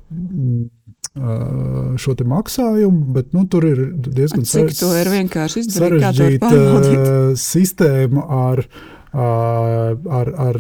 šo 1.15 2.15
maksājumu, 2.27 3.13
bet 3.15 3.33
nu, 3.37 3.45
tur 3.51 3.67
ir 3.69 3.85
diezgan 3.95 4.47
sarežģīta 5.71 6.63
sistēma 7.39 8.25
ar, 8.35 8.65
ar, 9.15 10.33
ar 10.49 10.59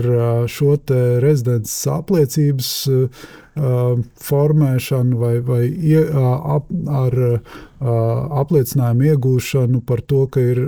šo 0.50 0.76
rezidents 1.24 1.74
apliecības 1.90 2.70
formēšanu 3.54 5.18
vai, 5.18 5.34
vai 5.46 5.64
ap, 6.54 6.70
ar 6.90 7.18
apliecinājumu 8.42 9.10
iegūšanu 9.12 9.82
par 9.86 10.02
to, 10.02 10.24
ka 10.26 10.42
ir 10.42 10.62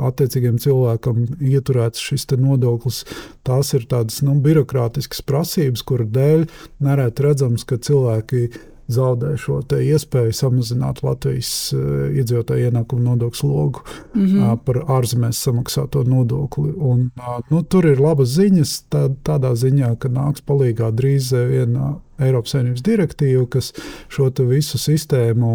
attiecīgiem 0.00 0.58
cilvēkam 0.62 1.24
ieturēts 1.42 2.02
šis 2.02 2.26
nodoklis. 2.38 3.02
Tās 3.46 3.74
ir 3.74 3.86
tādas 3.90 4.22
nu, 4.26 4.36
birokrātiskas 4.42 5.22
prasības, 5.26 5.82
kuru 5.86 6.06
dēļ 6.06 6.46
nereti 6.86 7.26
redzams, 7.26 7.66
ka 7.66 7.80
cilvēki 7.82 8.48
zaudē 8.92 9.34
šo 9.40 9.60
iespēju 9.80 10.34
samazināt 10.36 11.02
Latvijas 11.06 11.50
uh, 11.76 12.08
iedzīvotāju 12.16 12.70
ienākumu 12.70 13.04
nodokļu 13.06 13.40
slogu 13.40 13.84
mm 14.14 14.26
-hmm. 14.26 14.58
par 14.64 14.82
ārzemēs 14.98 15.42
samaksāto 15.46 16.04
nodokli. 16.04 16.72
Un, 16.76 17.10
nu, 17.50 17.62
tur 17.62 17.86
ir 17.86 18.00
labas 18.00 18.36
ziņas 18.36 18.76
tā, 18.90 19.08
tādā 19.24 19.54
ziņā, 19.54 19.96
ka 19.98 20.08
nāks 20.08 20.44
palīdzīgā 20.46 20.90
drīz 20.92 21.32
viena 21.32 21.96
Eiropas 22.20 22.54
Savienības 22.54 22.82
direktīva, 22.84 23.46
kas 23.48 23.72
šo 24.12 24.28
visu 24.48 24.78
sistēmu 24.78 25.50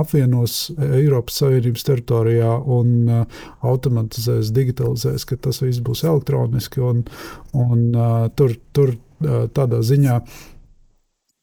apvienos 0.00 0.70
Eiropas 0.78 1.40
Savienības 1.42 1.86
teritorijā 1.88 2.54
un 2.64 3.26
automatizēs, 3.60 4.52
digitalizēs, 4.54 5.26
ka 5.26 5.36
tas 5.36 5.62
viss 5.62 5.82
būs 5.82 6.04
elektroniski. 6.04 6.80
Un, 6.80 7.04
un, 7.52 7.90
tur, 8.36 8.56
tur 8.72 8.94
tādā 9.54 9.82
ziņā 9.82 10.20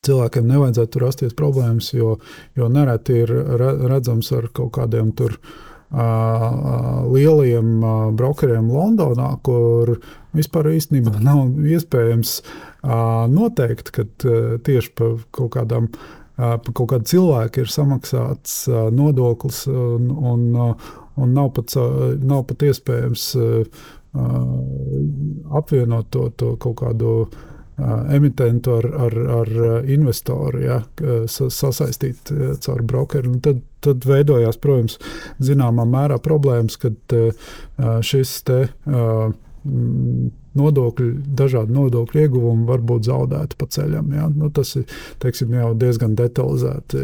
cilvēkiem 0.07 0.49
nevajadzētu 0.49 1.03
rasties 1.03 1.37
problēmas, 1.37 1.91
jo, 1.95 2.17
jo 2.57 2.67
nereti 2.71 3.21
ir 3.23 3.33
redzams 3.87 4.31
ar 4.35 4.51
kaut 4.55 4.75
kādiem 4.79 5.13
tur. 5.17 5.39
Uh, 5.87 7.05
lieliem 7.13 7.67
uh, 7.79 7.91
brokeriem 8.11 8.65
Londonā, 8.67 9.29
kur 9.39 9.93
vispār 10.35 10.67
īstenībā 10.73 11.13
nav 11.29 11.55
iespējams 11.63 12.41
uh, 12.41 13.23
noteikt, 13.31 13.93
ka 13.95 14.03
tieši 14.67 14.91
par 14.99 15.21
kaut 15.31 15.53
kādām 15.55 15.87
par 16.37 16.69
kaut 16.69 16.91
kādu 16.91 17.07
cilvēku 17.09 17.63
ir 17.63 17.71
samaksāts 17.73 18.67
nodoklis, 18.93 19.63
un, 19.71 20.11
un, 20.11 20.43
un 21.17 21.31
nav, 21.33 21.47
pat, 21.55 21.73
nav 22.21 22.43
pat 22.45 22.65
iespējams 22.67 23.23
apvienot 25.57 26.11
to, 26.13 26.27
to 26.37 26.51
kaut 26.61 26.77
kādu 26.83 27.15
emitentu 27.77 28.77
ar, 28.79 28.87
ar, 29.07 29.17
ar 29.41 29.51
investoru, 29.85 30.61
ja, 30.65 30.79
sasaistīt 31.27 32.31
caur 32.65 32.81
brokeru. 32.87 33.35
Un 33.35 33.43
tad, 33.45 33.61
tad 33.85 34.07
veidojās, 34.07 34.57
protams, 34.61 34.97
zināmā 35.43 35.85
mērā 35.89 36.17
problēmas, 36.23 36.79
kad 36.81 37.17
šis 38.05 38.39
te. 38.47 38.65
Nodokļu, 40.57 41.07
dažādi 41.37 41.73
nodokļu 41.75 42.21
ieguvumi 42.23 42.63
var 42.65 42.81
būt 42.87 43.05
zaudēti 43.05 43.57
pa 43.59 43.67
ceļam. 43.75 44.07
Ja? 44.15 44.25
Nu, 44.33 44.49
tas 44.49 44.71
ir 44.79 44.87
teiksim, 45.21 45.51
jau 45.53 45.73
diezgan 45.77 46.15
detalizēti. 46.17 47.01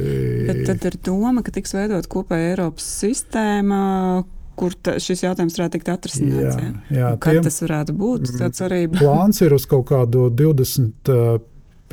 Bet 0.48 0.64
tad 0.72 0.88
ir 0.90 0.98
doma, 1.06 1.44
ka 1.46 1.54
tiks 1.54 1.76
veidot 1.76 2.08
kopēja 2.10 2.56
Eiropas 2.56 2.88
sistēma, 3.04 4.24
kur 4.60 4.76
ta, 4.76 4.98
šis 5.02 5.24
jautājums 5.26 5.58
varētu 5.58 5.78
tikt 5.78 5.94
atrisināts. 5.94 6.60
Jā, 6.60 6.74
jā, 6.94 7.14
Kad 7.22 7.40
tiem, 7.40 7.48
tas 7.48 7.62
varētu 7.64 7.96
būt? 7.98 8.22
Tā 8.40 8.52
cerība. 8.56 9.00
Plāns 9.02 9.42
ir 9.46 9.56
uz 9.56 9.66
kaut 9.70 9.88
kādu 9.92 10.28
25. 10.34 11.42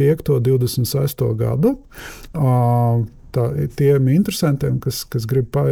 26. 0.01 1.25
gadu. 1.37 1.77
Tā, 3.31 3.45
tiem 3.79 4.09
interesantiem, 4.11 4.81
kas, 4.83 5.05
kas 5.07 5.23
grib 5.31 5.53
pa, 5.55 5.63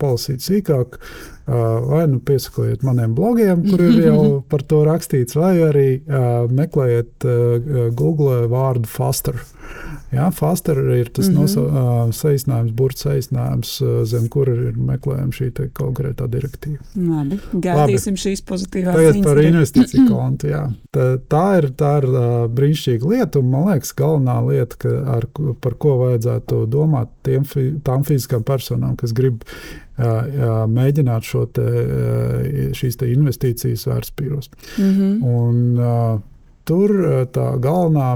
palasīt 0.00 0.40
sīkāk, 0.40 0.94
uh, 0.96 1.41
vai 1.46 2.04
nu 2.10 2.20
piesakojiet 2.22 2.84
maniem 2.86 3.14
blogiem, 3.18 3.64
kur 3.70 3.82
ir 3.82 3.98
jau 4.06 4.20
par 4.52 4.62
to 4.68 4.82
rakstīts, 4.88 5.36
vai 5.38 5.56
arī 5.66 5.88
meklējiet 6.52 7.26
Google 7.98 8.46
vārdu 8.52 8.90
Faster. 8.90 9.40
Jā, 10.12 10.26
Faster 10.36 10.76
ir 10.92 11.08
tas 11.08 11.30
mm 11.30 11.36
-hmm. 11.36 12.10
saīsinājums, 12.12 12.72
burbuļs 12.76 13.04
saīsinājums, 13.06 13.70
zem 14.04 14.28
kura 14.28 14.52
ir 14.68 14.76
meklējama 14.76 15.32
šī 15.32 15.48
konkrētā 15.78 16.26
direktīva. 16.28 16.84
Labi, 16.96 17.38
gaidīsim 17.52 18.12
Labi. 18.12 18.22
šīs 18.24 18.44
pozitīvās 18.50 18.96
ziņas. 18.96 19.12
Tagad 19.12 19.24
par 19.24 19.40
investīciju 19.44 20.08
kontu. 20.12 20.50
Jā. 20.52 20.66
Tā, 20.92 21.06
tā 21.28 21.46
ir, 21.58 21.70
tā 21.80 21.94
ir 22.02 22.08
brīnišķīga 22.58 23.08
lieta, 23.14 23.38
un 23.40 23.50
man 23.54 23.70
liekas, 23.70 23.94
galvenā 23.96 24.36
lieta, 24.50 24.76
ka, 24.84 24.92
ar, 25.16 25.28
par 25.60 25.74
ko 25.74 25.96
vajadzētu 26.04 26.66
domāt 26.66 27.08
tiem, 27.22 27.48
tām 27.84 28.04
fiziskām 28.04 28.44
personām, 28.44 28.96
kas 28.96 29.16
grib 29.16 29.48
mēģināt 29.98 31.26
šo 31.28 31.46
te, 31.52 31.64
šīs 32.78 32.96
te 32.96 33.10
investīcijas 33.12 33.86
vērtspīros. 33.90 34.50
Mm 34.78 34.92
-hmm. 34.92 35.24
un, 35.24 36.22
Tur 36.62 36.92
tā 37.34 37.46
galvenā, 37.58 38.12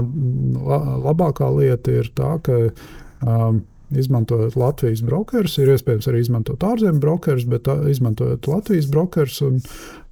labākā 1.03 1.49
lieta 1.51 1.97
ir 1.99 2.07
tā, 2.15 2.37
ka 2.39 2.59
um, 3.27 3.59
izmantojot 3.91 4.55
Latvijas 4.59 5.01
brokerus, 5.03 5.57
ir 5.59 5.71
iespējams 5.73 6.07
arī 6.07 6.21
izmantot 6.23 6.63
ārzemju 6.63 7.01
brokerus, 7.03 7.47
bet 7.47 7.67
izmantojot 7.91 8.47
Latvijas 8.47 8.87
brokerus 8.91 9.41
un, 9.43 9.59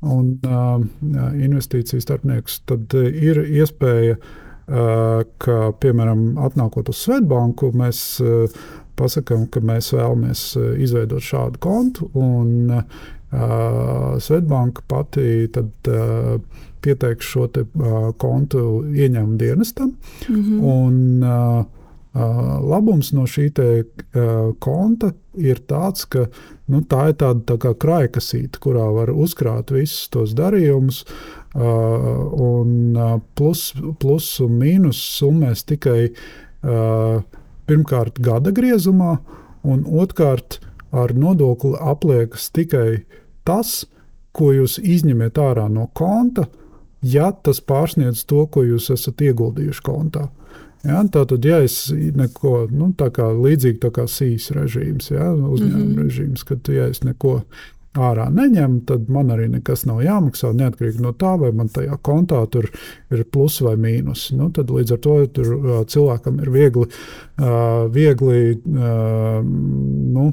un 0.01 0.33
uh, 0.47 0.83
investīciju 1.31 2.03
starpniekus, 2.03 2.61
tad 2.67 2.95
ir 2.99 3.39
iespēja, 3.43 4.17
uh, 4.19 5.23
ka, 5.43 5.59
piemēram, 5.83 6.33
atnākot 6.47 6.91
uz 6.91 7.05
Svetbanku, 7.05 7.71
mēs 7.75 8.03
uh, 8.23 8.51
pasakām, 8.99 9.47
ka 9.51 9.63
mēs 9.65 9.93
vēlamies 9.95 10.45
uh, 10.59 10.71
izveidot 10.81 11.23
šādu 11.23 11.61
kontu, 11.63 12.09
un 12.13 12.79
uh, 12.79 12.85
Svetbanka 14.21 14.85
pati 14.87 15.49
tad. 15.53 15.73
Uh, 15.87 16.39
pieteiks 16.85 17.25
šo 17.25 17.47
te, 17.49 17.63
uh, 17.81 18.11
kontu 18.21 18.59
ieņēmumu 18.93 19.39
dienestam. 19.41 19.95
Mm 20.29 20.43
-hmm. 20.43 20.59
un, 20.61 21.23
uh, 21.23 21.65
Uh, 22.15 22.61
labums 22.63 23.09
no 23.11 23.25
šī 23.27 23.49
te, 23.51 23.63
uh, 23.83 24.53
konta 24.63 25.09
ir 25.35 25.57
tāds, 25.67 26.05
ka 26.07 26.21
nu, 26.71 26.79
tā 26.87 27.09
ir 27.11 27.17
tāda 27.19 27.41
tā 27.43 27.57
kā 27.59 27.73
krājkasīte, 27.75 28.61
kurā 28.63 28.85
var 28.95 29.11
uzkrāt 29.11 29.73
visus 29.75 30.07
tos 30.13 30.31
darījumus. 30.31 31.01
Uh, 31.55 32.31
un 32.39 32.95
plus, 33.35 33.73
plus 33.99 34.29
un 34.39 34.55
mīnus 34.61 35.01
summēs 35.17 35.65
tikai 35.67 36.05
uh, 36.07 37.19
pirmkārt 37.67 38.19
gada 38.21 38.53
griezumā, 38.55 39.17
un 39.65 39.83
otrkārt 39.85 40.59
ar 40.95 41.13
nodokli 41.17 41.75
apliekas 41.81 42.49
tikai 42.55 43.05
tas, 43.47 43.83
ko 44.35 44.51
jūs 44.53 44.77
izņemat 44.79 45.39
ārā 45.39 45.67
no 45.71 45.87
konta, 45.97 46.47
ja 47.01 47.31
tas 47.31 47.61
pārsniedz 47.61 48.25
to, 48.29 48.45
ko 48.51 48.65
jūs 48.65 48.89
esat 48.93 49.21
ieguldījuši 49.21 49.85
kontā. 49.85 50.29
Ja, 50.85 50.99
tātad, 51.09 51.45
ja 51.45 51.63
es 51.65 51.87
neko 51.89 52.67
nu, 52.69 52.91
tā 52.97 53.07
kā 53.13 53.31
līdzīgi 53.33 53.79
tā 53.81 53.89
kā 53.93 54.05
sīs 54.11 54.51
režīms, 54.53 55.09
ja, 55.09 55.31
uzņēmuma 55.33 55.81
mm 55.81 55.95
-hmm. 55.95 56.03
režīms, 56.03 56.43
kad 56.45 56.69
ja 56.69 56.85
es 56.91 57.01
neko 57.03 57.39
ārā 57.95 58.27
neņemu, 58.33 58.81
tad 58.89 59.09
man 59.11 59.31
arī 59.33 59.47
nekas 59.55 59.85
nav 59.89 60.01
jāmaksā. 60.05 60.51
Neatkarīgi 60.55 61.03
no 61.03 61.13
tā, 61.17 61.35
vai 61.41 61.51
man 61.55 61.69
tajā 61.73 61.97
kontā 62.05 62.41
tur 62.51 62.67
ir 63.13 63.25
plus 63.31 63.59
vai 63.65 63.75
mīnus. 63.79 64.27
Nu, 64.35 64.49
tad 64.55 64.71
līdz 64.73 64.95
ar 64.95 65.03
to 65.05 65.19
tur, 65.37 65.53
cilvēkam 65.91 66.41
ir 66.43 66.51
viegli, 66.53 66.89
viegli 67.95 68.41
nu, 68.65 70.27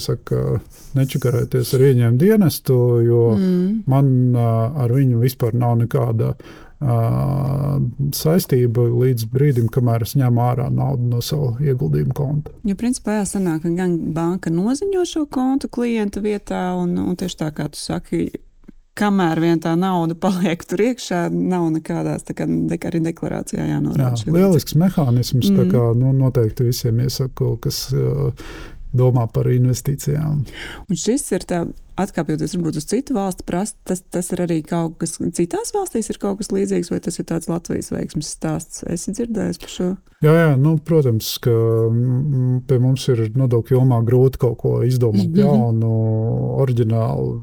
saka, 0.00 0.58
nečakarēties 0.96 1.74
ar 1.76 1.86
ieņēmumu 1.90 2.20
dienestu, 2.20 2.76
jo 3.04 3.24
mm. 3.36 3.82
man 3.90 4.36
ar 4.36 4.94
viņu 4.94 5.20
vispār 5.22 5.56
nav 5.58 5.76
nekāda 5.82 6.34
saistība 8.14 8.84
līdz 8.90 9.28
brīdim, 9.32 9.68
kamēr 9.72 10.04
es 10.06 10.14
ņemu 10.18 10.42
ārā 10.44 10.70
naudu 10.72 11.08
no 11.14 11.20
sava 11.24 11.54
ieguldījuma 11.64 12.16
konta. 12.16 12.52
Jo 12.66 12.76
principā 12.80 13.20
jāsanāk, 13.20 13.62
ka 13.64 13.72
gan 13.78 13.96
banka 14.16 14.52
noziņo 14.52 15.04
šo 15.08 15.24
kontu 15.32 15.70
klienta 15.72 16.22
vietā, 16.24 16.66
un, 16.80 16.96
un 17.00 17.16
tieši 17.20 17.40
tā 17.40 17.50
kā 17.56 17.68
tu 17.72 17.80
saki, 17.80 18.26
kamēr 18.98 19.40
vien 19.42 19.62
tā 19.62 19.74
nauda 19.78 20.16
paliek 20.18 20.62
tur 20.68 20.82
iekšā, 20.84 21.26
nav 21.32 21.66
nekādās 21.74 22.26
kā, 22.30 22.46
arī 22.90 23.02
deklarācijā 23.08 23.66
jānorāda. 23.72 24.20
Jā, 24.26 24.36
lielisks 24.36 24.76
mehānisms, 24.78 25.50
mm. 25.50 25.58
tā 25.58 25.66
kā 25.72 25.88
nu, 25.98 26.12
noteikti 26.20 26.68
visiem 26.68 27.02
iesaku, 27.06 27.56
kas 27.64 27.86
domā 28.96 29.26
par 29.32 29.48
investīcijām. 29.50 30.44
Un 30.88 30.98
šis 30.98 31.26
ir 31.34 31.44
tā, 31.48 31.60
atkāpjoties 32.00 32.56
varbūt 32.56 32.78
uz 32.80 32.88
citu 32.90 33.16
valstu 33.16 33.46
prasa, 33.46 33.76
tas, 33.88 34.02
tas 34.14 34.30
ir 34.34 34.44
arī 34.46 34.60
kaut 34.66 34.96
kas, 35.02 35.16
citās 35.36 35.74
valstīs 35.74 36.10
ir 36.10 36.20
kaut 36.22 36.40
kas 36.40 36.52
līdzīgs, 36.54 36.90
vai 36.94 37.00
tas 37.04 37.18
ir 37.20 37.28
tāds 37.28 37.50
Latvijas 37.50 37.92
veiksmes 37.94 38.32
stāsts? 38.36 38.84
Esi 38.90 39.14
dzirdējis 39.14 39.62
par 39.62 39.74
šo? 39.76 39.90
Jā, 40.24 40.34
jā 40.40 40.50
nu, 40.60 40.76
protams, 40.78 41.34
ka 41.44 41.54
pie 42.68 42.80
mums 42.82 43.06
ir 43.12 43.26
nodokļu 43.36 43.78
jomā 43.78 44.00
grūti 44.06 44.40
kaut 44.46 44.58
ko 44.62 44.76
izdomāt 44.86 45.28
-hmm. 45.28 45.42
jaunu, 45.44 45.94
oriģinālu. 46.64 47.40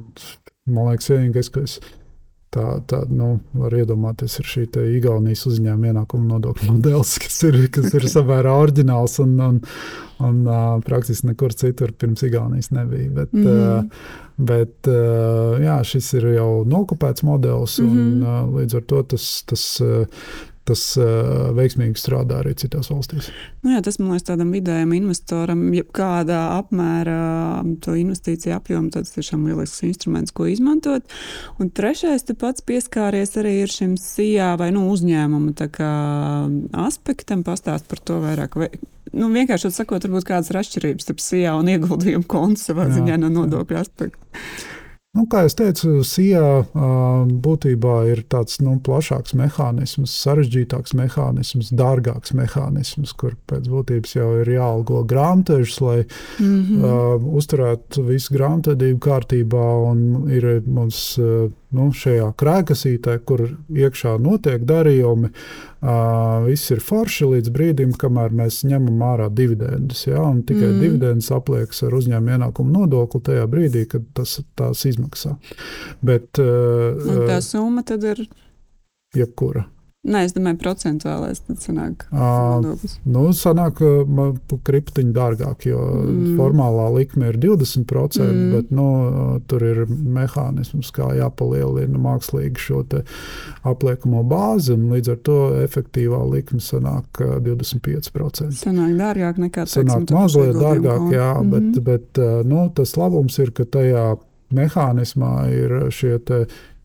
Man 0.71 0.91
liekas, 0.91 1.09
vienīgais, 1.11 1.49
ka 1.51 1.65
es 1.65 1.79
Tā, 2.51 2.65
tā 2.83 2.97
nu, 3.07 3.37
var 3.55 3.71
iedomāties, 3.79 4.33
ir 4.41 4.47
šī 4.51 4.65
Igaunijas 4.97 5.45
uzņēmuma 5.47 5.93
ienākuma 5.93 6.33
nodokļu 6.33 6.73
modelis, 6.73 7.13
kas 7.23 7.37
ir, 7.47 7.61
kas 7.71 7.93
ir 7.95 8.07
samērā 8.15 8.51
oriģināls 8.65 9.15
un, 9.23 9.37
un, 9.45 9.61
un 10.19 10.41
uh, 10.49 10.73
praktiski 10.83 11.29
nekur 11.29 11.55
citur 11.55 11.93
pirms 11.95 12.25
Igaunijas 12.27 12.73
nebija. 12.75 13.07
Bet, 13.21 13.31
mm 13.31 13.47
-hmm. 13.47 13.87
uh, 13.87 14.19
bet 14.51 14.91
uh, 14.91 15.63
jā, 15.63 15.77
šis 15.93 16.13
ir 16.19 16.27
jau 16.35 16.65
nokopēts 16.67 17.23
modelis, 17.23 17.79
mm 17.79 17.87
-hmm. 17.87 18.01
un 18.01 18.23
uh, 18.27 18.59
līdz 18.59 18.75
ar 18.75 18.83
to 18.83 19.03
tas. 19.03 19.43
tas 19.47 19.65
uh, 19.81 20.05
tas 20.71 20.83
uh, 20.99 21.51
veiksmīgi 21.55 21.99
strādā 21.99 22.39
arī 22.41 22.55
citās 22.57 22.89
valstīs. 22.91 23.29
Nu 23.61 23.75
jā, 23.75 23.81
tas 23.85 23.99
man 23.99 24.13
liekas, 24.13 24.25
tādam 24.31 24.53
vidējam 24.55 24.95
investoram, 24.97 25.63
ja 25.75 25.85
kādā 25.85 26.39
apmērā 26.57 27.19
to 27.83 27.95
investīciju 27.99 28.55
apjomu, 28.55 28.91
tas 28.95 29.13
tiešām 29.15 29.45
lielisks 29.49 29.83
instruments, 29.87 30.33
ko 30.35 30.47
izmantot. 30.49 31.05
Un 31.61 31.69
trešais, 31.75 32.25
pats 32.41 32.65
pieskāries 32.65 33.35
arī 33.41 33.59
šim 33.69 33.97
SIA 33.99 34.55
vai 34.59 34.71
nu, 34.75 34.87
uzņēmuma 34.93 35.53
aspektam, 36.87 37.45
pastāst 37.47 37.87
par 37.91 38.01
to 38.07 38.19
vairāk. 38.23 38.57
Vai, 38.59 38.69
nu, 39.13 39.29
vienkārši 39.33 39.71
sakot, 39.75 40.05
varbūt 40.07 40.27
kādas 40.27 40.51
ir 40.51 40.61
atšķirības 40.61 41.07
starp 41.07 41.23
SIA 41.23 41.55
un 41.59 41.71
ieguldījumu 41.71 42.27
kontu 42.29 42.63
savā 42.63 42.87
ziņā 42.91 43.19
no 43.21 43.31
nodokļu 43.41 43.81
aspekta. 43.81 44.41
Nu, 45.11 45.25
kā 45.27 45.41
jau 45.43 45.49
teicu, 45.59 45.89
SIA 46.07 46.43
būtībā 47.43 47.95
ir 48.07 48.21
tāds 48.31 48.61
nu, 48.63 48.77
plašāks 48.79 49.33
mehānisms, 49.35 50.13
sarežģītāks 50.23 50.95
mehānisms, 50.95 51.73
dārgāks 51.75 52.31
mehānisms, 52.39 53.11
kur 53.19 53.35
pēc 53.51 53.67
būtības 53.73 54.15
jau 54.15 54.29
ir 54.39 54.53
jāalgo 54.53 55.01
grāmatvežs, 55.11 55.81
lai 55.83 55.97
mm 56.05 56.45
-hmm. 56.45 56.85
uh, 56.87 57.27
uzturētu 57.41 58.05
visu 58.07 58.37
grāmatvedību 58.37 59.03
kārtībā. 59.03 59.67
Ir 60.31 60.47
mums 60.65 61.19
uh, 61.19 61.51
nu, 61.75 61.87
šajā 61.95 62.27
krēkasītē, 62.39 63.17
kur 63.27 63.43
iekšā 63.71 64.15
notiek 64.21 64.63
darījumi, 64.67 65.31
uh, 65.31 66.45
viss 66.45 66.71
ir 66.73 66.83
forši 66.83 67.29
līdz 67.33 67.53
brīdim, 67.55 67.93
kamēr 67.99 68.35
mēs 68.35 68.61
ņemam 68.67 69.03
ārā 69.11 69.29
dividendus. 69.33 70.05
Ja, 70.09 70.23
tikai 70.47 70.69
mm. 70.69 70.79
dividendus 70.83 71.31
apliekas 71.35 71.83
ar 71.87 71.97
uzņēmuma 71.99 72.37
ienākumu 72.37 72.75
nodokli 72.75 73.23
tajā 73.31 73.47
brīdī, 73.51 73.85
kad 73.91 74.07
tas 74.17 74.39
tās 74.59 74.85
izmaksā. 74.89 75.35
Bet, 76.03 76.31
uh, 76.43 76.97
un 77.01 77.27
tā 77.29 77.41
summa 77.45 77.85
tad 77.87 78.07
ir? 78.13 78.25
Jebkura. 79.15 79.65
Nē, 80.01 80.23
es 80.25 80.31
domāju, 80.33 80.57
procentuālais 80.63 81.43
tad 81.45 81.59
sanāk 81.61 82.07
nodoklis. 82.09 82.95
Uh, 82.97 83.09
nu, 83.13 83.21
sanāk 83.37 83.83
man 84.09 84.39
kriptiņi 84.65 85.11
dārgāk, 85.13 85.67
jo 85.69 85.77
mm. 85.77 86.31
formālā 86.39 86.87
likme 86.95 87.27
ir 87.29 87.37
20%, 87.43 87.85
mm. 88.25 88.47
bet 88.55 88.71
nu, 88.73 88.85
tur 89.45 89.61
ir 89.67 89.83
mehānisms, 89.91 90.89
kā 90.95 91.11
jāpalielina 91.19 92.01
mākslīgi 92.01 92.63
šo 92.63 92.79
apliekamo 93.69 94.23
bāzi, 94.25 94.73
un 94.73 94.89
līdz 94.95 95.11
ar 95.13 95.19
to 95.29 95.37
efektīvā 95.61 96.23
likme 96.31 96.63
sanāk 96.65 97.21
25%. 97.21 98.57
Sanāk 98.57 98.95
dārgāk 98.97 99.43
nekā 99.43 99.67
tas. 99.67 99.75
Sanāk 99.77 100.09
mazliet 100.17 100.57
dārgāk, 100.57 101.11
jā, 101.13 101.29
mm 101.37 101.53
-hmm. 101.53 101.77
bet, 101.77 102.17
bet 102.17 102.49
nu, 102.49 102.65
tas 102.73 102.97
labums 102.97 103.37
ir, 103.37 103.53
ka 103.53 103.69
tajā 103.69 104.15
mehānismā 104.49 105.35
ir 105.53 105.77
šie 105.93 106.17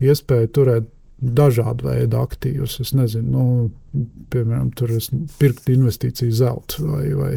iespēja 0.05 0.53
turēt 0.53 0.93
dažādu 1.17 1.89
veidu 1.89 2.19
aktīvus. 2.21 2.77
Es 2.85 2.93
nezinu, 2.97 3.31
nu, 3.33 4.07
piemēram, 4.33 4.71
tur 4.77 4.93
es 4.97 5.09
pirkt 5.41 5.71
investīciju 5.73 6.35
zelta 6.37 6.85
vai, 6.85 7.07
vai, 7.17 7.33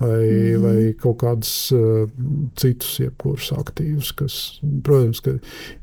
vai, 0.00 0.18
mm. 0.20 0.64
vai 0.64 0.76
kaut 1.00 1.20
kādus 1.22 1.54
uh, 1.76 2.04
citus, 2.60 2.98
jebkurus 3.00 3.50
aktīvus, 3.56 4.12
kas, 4.18 4.40
protams, 4.84 5.22
ka 5.24 5.38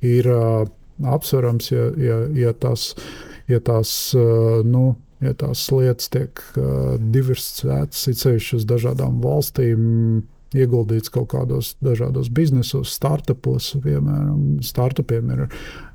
ir 0.06 0.30
uh, 0.30 0.68
apsverams, 1.10 1.72
ja, 1.74 1.88
ja, 1.98 2.20
ja 2.38 2.54
tās, 2.54 2.92
ja 3.50 3.62
tās 3.66 3.94
uh, 4.18 4.62
nu, 4.68 4.92
ja 5.22 5.34
tās 5.38 5.66
lietas 5.74 6.14
tiek 6.14 6.44
uh, 6.54 7.00
diversificētas, 7.02 8.06
it 8.12 8.22
sevišķi 8.22 8.62
uz 8.62 8.70
dažādām 8.70 9.18
valstīm 9.26 10.22
ieguldīts 10.58 11.12
kaut 11.14 11.30
kādos 11.32 11.76
dažādos 11.84 12.30
biznesos, 12.34 12.92
startupos. 12.98 13.72
Piemēram, 13.86 14.60
startupiem 14.66 15.30
ir 15.36 15.46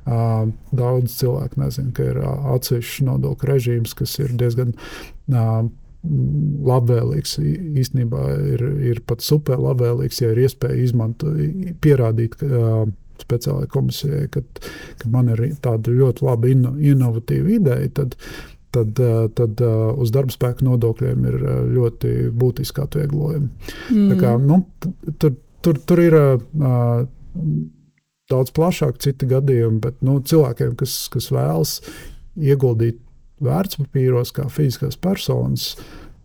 daudz 0.06 1.16
cilvēku, 1.18 1.60
nezinu, 1.62 1.92
ka 1.96 2.10
ir 2.12 2.20
uh, 2.22 2.52
atsevišķs 2.56 3.06
nodokļu 3.08 3.50
režīms, 3.50 3.96
kas 3.98 4.14
ir 4.22 4.34
diezgan 4.38 4.74
uh, 4.76 5.64
labvēlīgs. 6.70 7.38
Īstenībā 7.82 8.26
ir, 8.54 8.62
ir 8.92 9.02
pat 9.08 9.24
super 9.26 9.58
labvēlīgs, 9.62 10.22
ja 10.22 10.30
ir 10.34 10.44
iespēja 10.46 10.78
izmantot, 10.84 11.42
pierādīt. 11.82 12.38
Uh, 12.42 12.86
Speciālajai 13.16 13.70
komisijai, 13.72 14.26
kad, 14.28 14.58
kad 15.00 15.06
man 15.08 15.30
ir 15.32 15.40
tāda 15.64 15.88
ļoti 15.88 16.20
laba, 16.26 16.50
inno, 16.52 16.74
inovatīva 16.76 17.48
ideja, 17.54 17.88
tad, 17.96 18.12
uh, 18.12 18.56
tad, 18.76 19.00
eh, 19.00 19.28
tad 19.34 19.60
eh, 19.60 19.74
uz 19.96 20.12
darba 20.14 20.34
spēka 20.34 20.66
nodokļiem 20.66 21.28
ir 21.30 21.38
ļoti 21.76 22.14
būtiski 22.36 22.84
atvieglojumi. 22.84 23.48
Mm. 23.94 24.16
Kā, 24.20 24.36
nu, 24.42 24.62
tur, 25.20 25.36
tur, 25.64 25.80
tur 25.88 26.02
ir 26.02 26.16
uh, 26.18 27.06
daudz 28.30 28.50
plašāk 28.56 28.98
citi 29.02 29.28
gadījumi, 29.30 29.80
bet 29.80 30.00
nu, 30.06 30.18
cilvēkiem, 30.20 30.74
kas, 30.80 31.06
kas 31.12 31.30
vēlas 31.34 31.80
ieguldīt 32.36 32.98
vērtspapīros, 33.44 34.32
kā 34.36 34.48
fiziskās 34.52 34.96
personas, 34.96 35.74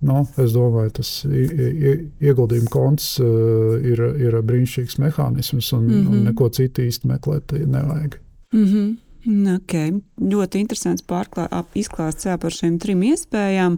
Nu, 0.02 0.24
es 0.42 0.56
domāju, 0.56 0.96
tas 0.98 1.10
ieguldījuma 1.30 2.72
konts 2.74 3.14
uh, 3.22 3.76
ir, 3.86 4.02
ir 4.18 4.38
brīnišķīgs 4.50 4.98
mehānisms, 4.98 5.70
un, 5.78 5.84
mm 5.86 5.92
-hmm. 6.00 6.08
un 6.10 6.24
neko 6.26 6.48
citu 6.58 6.88
īsti 6.88 7.10
meklēt 7.12 7.54
nevajag. 7.54 8.18
Mm 8.54 8.66
-hmm. 8.66 8.88
Okay. 9.22 10.00
Ļoti 10.22 10.64
interesants 10.64 11.04
pārklā, 11.06 11.46
izklāsts 11.78 12.26
jā, 12.26 12.38
par 12.42 12.54
šīm 12.56 12.80
trim 12.82 13.04
iespējām, 13.06 13.78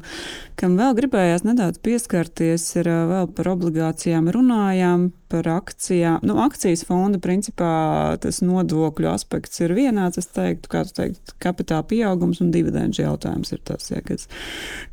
kam 0.59 0.77
vēl 0.79 0.95
gribējās 1.01 1.43
nedaudz 1.43 1.81
pieskarties, 1.83 2.69
ir 2.79 2.87
vēl 2.87 3.27
par 3.35 3.51
obligācijām 3.51 4.31
runājām, 4.31 5.09
par 5.33 5.47
akcijām. 5.49 6.19
Nu, 6.21 6.35
akcijas 6.43 6.83
fonda 6.85 7.17
principā 7.19 8.13
tas 8.21 8.43
nodokļu 8.45 9.09
aspekts 9.09 9.63
ir 9.65 9.73
vienāds, 9.73 10.19
es 10.21 10.29
teiktu, 10.29 10.69
kā 10.69 10.83
tu 10.85 10.93
teikt, 10.99 11.33
kapitāla 11.41 11.83
pieaugums 11.89 12.43
un 12.43 12.51
dividendžu 12.53 13.01
jautājums 13.01 13.55
ir 13.55 13.63
tas, 13.65 13.89
ja, 13.89 14.03
kas. 14.05 14.27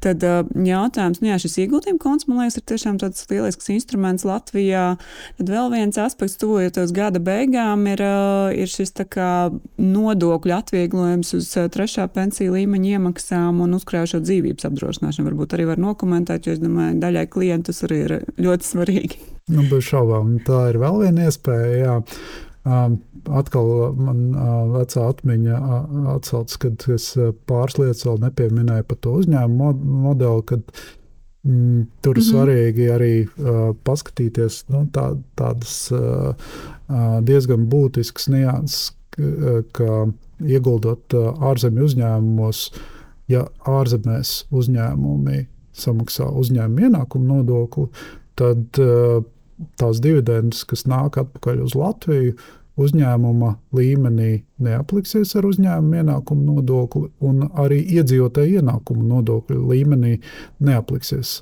Tad 0.00 0.24
jautājums, 0.24 1.20
nu 1.20 1.28
jā, 1.28 1.36
šis 1.44 1.58
ieguldījuma 1.66 2.00
konts, 2.00 2.26
man 2.30 2.40
liekas, 2.40 2.56
ir 2.56 2.66
tiešām 2.72 3.02
tāds 3.02 3.28
lielisks 3.28 3.68
instruments 3.74 4.24
Latvijā. 4.24 4.86
Tad 5.36 5.52
vēl 5.52 5.68
viens 5.74 6.00
aspekts, 6.00 6.38
tuvojoties 6.40 6.94
gada 6.96 7.20
beigām, 7.20 7.84
ir, 7.92 8.00
ir 8.56 8.72
šis 8.72 8.96
tā 8.96 9.04
kā 9.12 9.30
nodokļu 9.76 10.39
atvieglojums 10.48 11.34
uz 11.36 11.48
trešā 11.74 12.06
pensiju 12.14 12.54
līmeņa 12.56 12.96
iemaksām 12.96 13.60
un 13.60 13.76
uzkrājušo 13.76 14.22
dzīvības 14.24 14.68
apdrošināšanu. 14.70 15.28
Varbūt 15.28 15.56
arī 15.56 15.66
var 15.68 15.82
nokomentēt, 15.82 16.46
jo 16.46 16.56
es 16.56 16.62
domāju, 16.62 16.98
daļai 17.02 17.26
klientus 17.28 17.84
arī 17.84 17.98
ir 18.06 18.14
ļoti 18.40 18.70
svarīgi. 18.72 19.20
Nu, 19.50 19.64
bez 19.70 19.84
šaubām, 19.88 20.38
tā 20.46 20.68
ir 20.70 20.78
vēl 20.80 21.02
viena 21.04 21.26
iespēja. 21.28 21.76
Jā. 21.80 21.98
Um, 22.60 22.98
atkal 23.32 23.94
man 23.96 24.18
uh, 24.36 24.48
vecā 24.74 25.06
atmiņa 25.08 25.58
uh, 25.58 26.08
atsaucas, 26.14 26.58
kad 26.60 26.84
es 26.92 27.10
pāris 27.48 27.78
lietas 27.80 28.04
vēl 28.04 28.20
nepieminēju 28.26 28.86
par 28.90 28.98
to 29.00 29.14
uzņēmumu 29.22 30.00
modeli, 30.04 30.44
kad 30.50 30.60
mm, 31.42 31.86
tur 32.04 32.18
mm 32.18 32.20
-hmm. 32.20 32.28
svarīgi 32.28 32.90
arī 32.92 33.14
uh, 33.24 33.74
paskatīties 33.84 34.64
nu, 34.68 34.84
tā, 34.92 35.16
tādas 35.40 35.90
uh, 35.92 36.34
diezgan 37.24 37.66
būtiskas 37.72 38.28
nianses, 38.28 38.92
ka, 39.20 39.56
ka 39.76 40.46
ieguldot 40.46 41.16
uh, 41.16 41.32
ārzemju 41.50 41.88
uzņēmumos, 41.88 42.62
ja 43.30 43.46
ārzemēs 43.68 44.46
uzņēmumi 44.50 45.44
samaksā 45.80 46.28
uzņēmuma 46.40 46.88
ienākumu 46.88 47.36
nodokli, 47.36 47.88
tad 48.40 48.80
uh, 48.82 49.20
tās 49.80 50.00
dividendes, 50.02 50.64
kas 50.68 50.86
nāk 50.88 51.20
atpakaļ 51.20 51.62
uz 51.66 51.76
Latviju, 51.78 52.34
uzņēmuma 52.80 53.50
līmenī 53.76 54.30
neapliksies 54.64 55.34
ar 55.36 55.48
uzņēmuma 55.50 56.00
ienākumu 56.00 56.56
nodokli, 56.56 57.10
un 57.26 57.44
arī 57.60 57.80
iedzīvotāju 57.98 58.60
ienākumu 58.62 59.04
nodokļu 59.10 59.60
līmenī 59.72 60.16
neapliksies. 60.64 61.40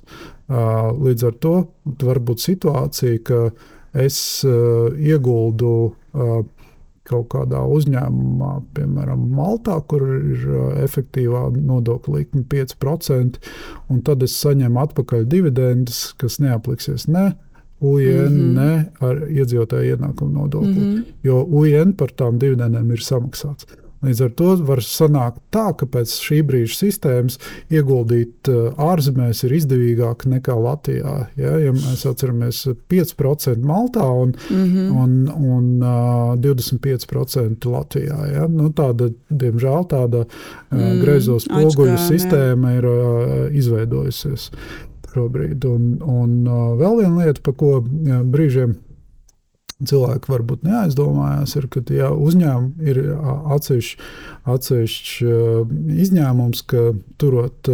Līdz 0.49 1.27
ar 1.29 1.39
to 1.45 1.55
var 2.03 2.23
būt 2.25 2.43
situācija, 2.43 3.23
ka 3.29 3.41
es 3.99 4.19
ieguldu 4.45 5.75
kaut 7.09 7.31
kādā 7.33 7.63
uzņēmumā, 7.65 8.53
piemēram, 8.77 9.25
Maltā, 9.35 9.79
kur 9.91 10.05
ir 10.17 10.47
efektīvā 10.85 11.49
nodokļa 11.57 12.15
likme 12.15 12.45
5%, 12.53 13.41
un 13.89 14.03
tad 14.07 14.23
es 14.27 14.37
saņemu 14.43 14.83
atpakaļ 14.85 15.27
dividendes, 15.33 16.13
kas 16.21 16.39
neapliksies 16.45 17.09
ne 17.09 17.33
UIN, 17.81 18.33
mm 18.33 18.39
-hmm. 18.39 18.55
ne 18.55 18.91
ar 19.01 19.21
iedzīvotāju 19.31 19.97
ienākumu 19.97 20.33
nodokli. 20.35 20.73
Mm 20.73 20.95
-hmm. 20.95 21.05
Jo 21.23 21.45
UIN 21.45 21.93
par 21.93 22.11
tām 22.11 22.39
dividendēm 22.39 22.91
ir 22.93 22.99
samaksāts. 22.99 23.67
Līdz 24.05 24.21
ar 24.23 24.33
to 24.39 24.53
var 24.63 24.83
sanākt 24.85 25.41
tā, 25.55 25.65
ka 25.75 25.87
pēc 25.91 26.13
šī 26.23 26.41
brīža 26.47 26.77
sistēmas 26.79 27.39
ieguldīt 27.75 28.51
uh, 28.53 28.71
ārzemēs 28.79 29.43
ir 29.49 29.57
izdevīgāk 29.59 30.23
nekā 30.31 30.55
Latvijā. 30.55 31.15
Ja, 31.41 31.57
ja 31.59 31.75
mēs 31.75 32.05
atceramies 32.07 32.63
5% 32.93 33.67
Maltā 33.67 34.07
un, 34.07 34.37
mm 34.51 34.65
-hmm. 34.65 35.03
un, 35.03 35.17
un 35.51 35.83
uh, 35.83 36.37
25% 36.39 37.67
Latvijā. 37.67 38.19
Ja. 38.33 38.47
Nu, 38.49 38.71
tāda, 38.71 39.11
diemžēl 39.31 39.89
tāda 39.91 40.25
uh, 40.27 40.79
mm, 40.79 41.01
greizo 41.03 41.41
spoguļu 41.43 41.99
sistēma 42.09 42.77
ir 42.79 42.87
uh, 42.87 43.49
izveidojusies 43.51 44.51
šobrīd. 45.15 45.65
Un, 45.65 45.97
un 46.03 46.47
uh, 46.47 46.77
vēl 46.79 47.03
viena 47.03 47.25
lieta, 47.25 47.43
par 47.43 47.55
ko 47.59 47.81
jā, 48.07 48.23
brīžiem 48.23 48.77
cilvēki 49.87 50.33
varbūt 50.33 50.65
neaizdomājās, 50.67 51.55
ir, 51.59 51.69
ka 51.71 51.83
ja 51.95 52.09
uzņēmumi 52.11 52.89
ir 52.91 52.99
atsevišķi 53.55 54.09
atsevišķi 54.49 55.29
izņēmums, 56.07 56.65
ka 56.71 56.83
turot 57.21 57.71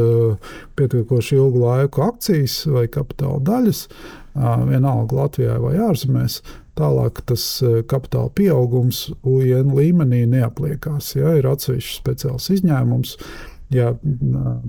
pietiekoši 0.77 1.39
ilgu 1.39 1.63
laiku 1.65 2.05
akcijas 2.05 2.59
vai 2.69 2.85
kapitāla 2.93 3.41
daļas, 3.47 3.87
vienalga 4.69 5.21
Latvijā 5.23 5.57
vai 5.63 5.77
ārzemēs, 5.87 6.41
tālāk 6.79 7.23
tas 7.29 7.47
kapitāla 7.91 8.33
pieaugums 8.35 9.07
UN 9.23 9.73
līmenī 9.77 10.25
neapliekās. 10.33 11.15
Ja, 11.17 11.37
ir 11.39 11.49
atsevišķs 11.49 12.01
speciāls 12.03 12.51
izņēmums, 12.57 13.17
ja 13.75 13.95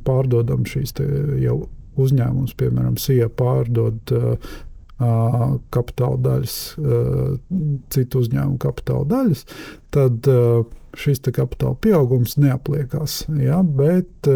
pārdodam 0.06 0.64
šīs 0.70 0.96
jau 1.42 1.66
uzņēmums, 2.00 2.56
piemēram, 2.60 3.00
SIA 3.02 3.28
pārdod 3.32 4.14
kapitāla 4.98 6.18
daļas, 6.24 6.58
citu 7.92 8.22
uzņēmumu 8.24 8.58
kapitāla 8.64 9.04
daļas, 9.12 9.42
tad 9.92 10.30
šis 10.96 11.20
kapitāla 11.26 11.76
pieaugums 11.84 12.38
neapliekās. 12.40 13.26
Ja, 13.44 13.60
bet, 13.64 14.30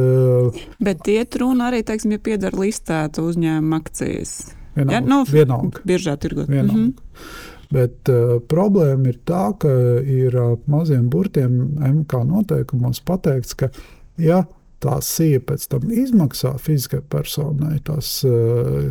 bet 0.84 1.08
iet 1.08 1.40
runa 1.40 1.70
arī, 1.70 1.80
teiksim, 1.88 2.18
ja 2.18 2.24
piedara 2.24 2.60
listēta 2.60 3.24
uzņēmuma 3.24 3.80
akcijas. 3.80 4.36
Vienalga, 4.76 4.98
ja, 4.98 5.06
nu, 5.08 5.22
vienalga. 5.32 5.86
Biržā 5.88 6.18
tirgot. 6.20 6.50
Vienalga. 6.50 6.74
Mm 6.74 6.92
-hmm. 6.92 7.48
Bet 7.70 8.10
uh, 8.10 8.40
problēma 8.50 9.12
ir 9.12 9.20
tā, 9.26 9.44
ka 9.62 9.70
ir 10.02 10.36
uh, 10.36 10.56
maziem 10.66 11.10
burtiem 11.10 11.78
MK 11.78 12.24
noteikumos 12.26 13.02
pateikts, 13.06 13.54
ka 13.54 13.70
ja 14.18 14.44
tā 14.82 14.98
sīja 15.06 15.44
pēc 15.46 15.68
tam 15.70 15.92
izmaksā 15.92 16.56
fiziskai 16.58 17.02
personai 17.02 17.78
tās 17.86 18.24
uh, 18.26 18.90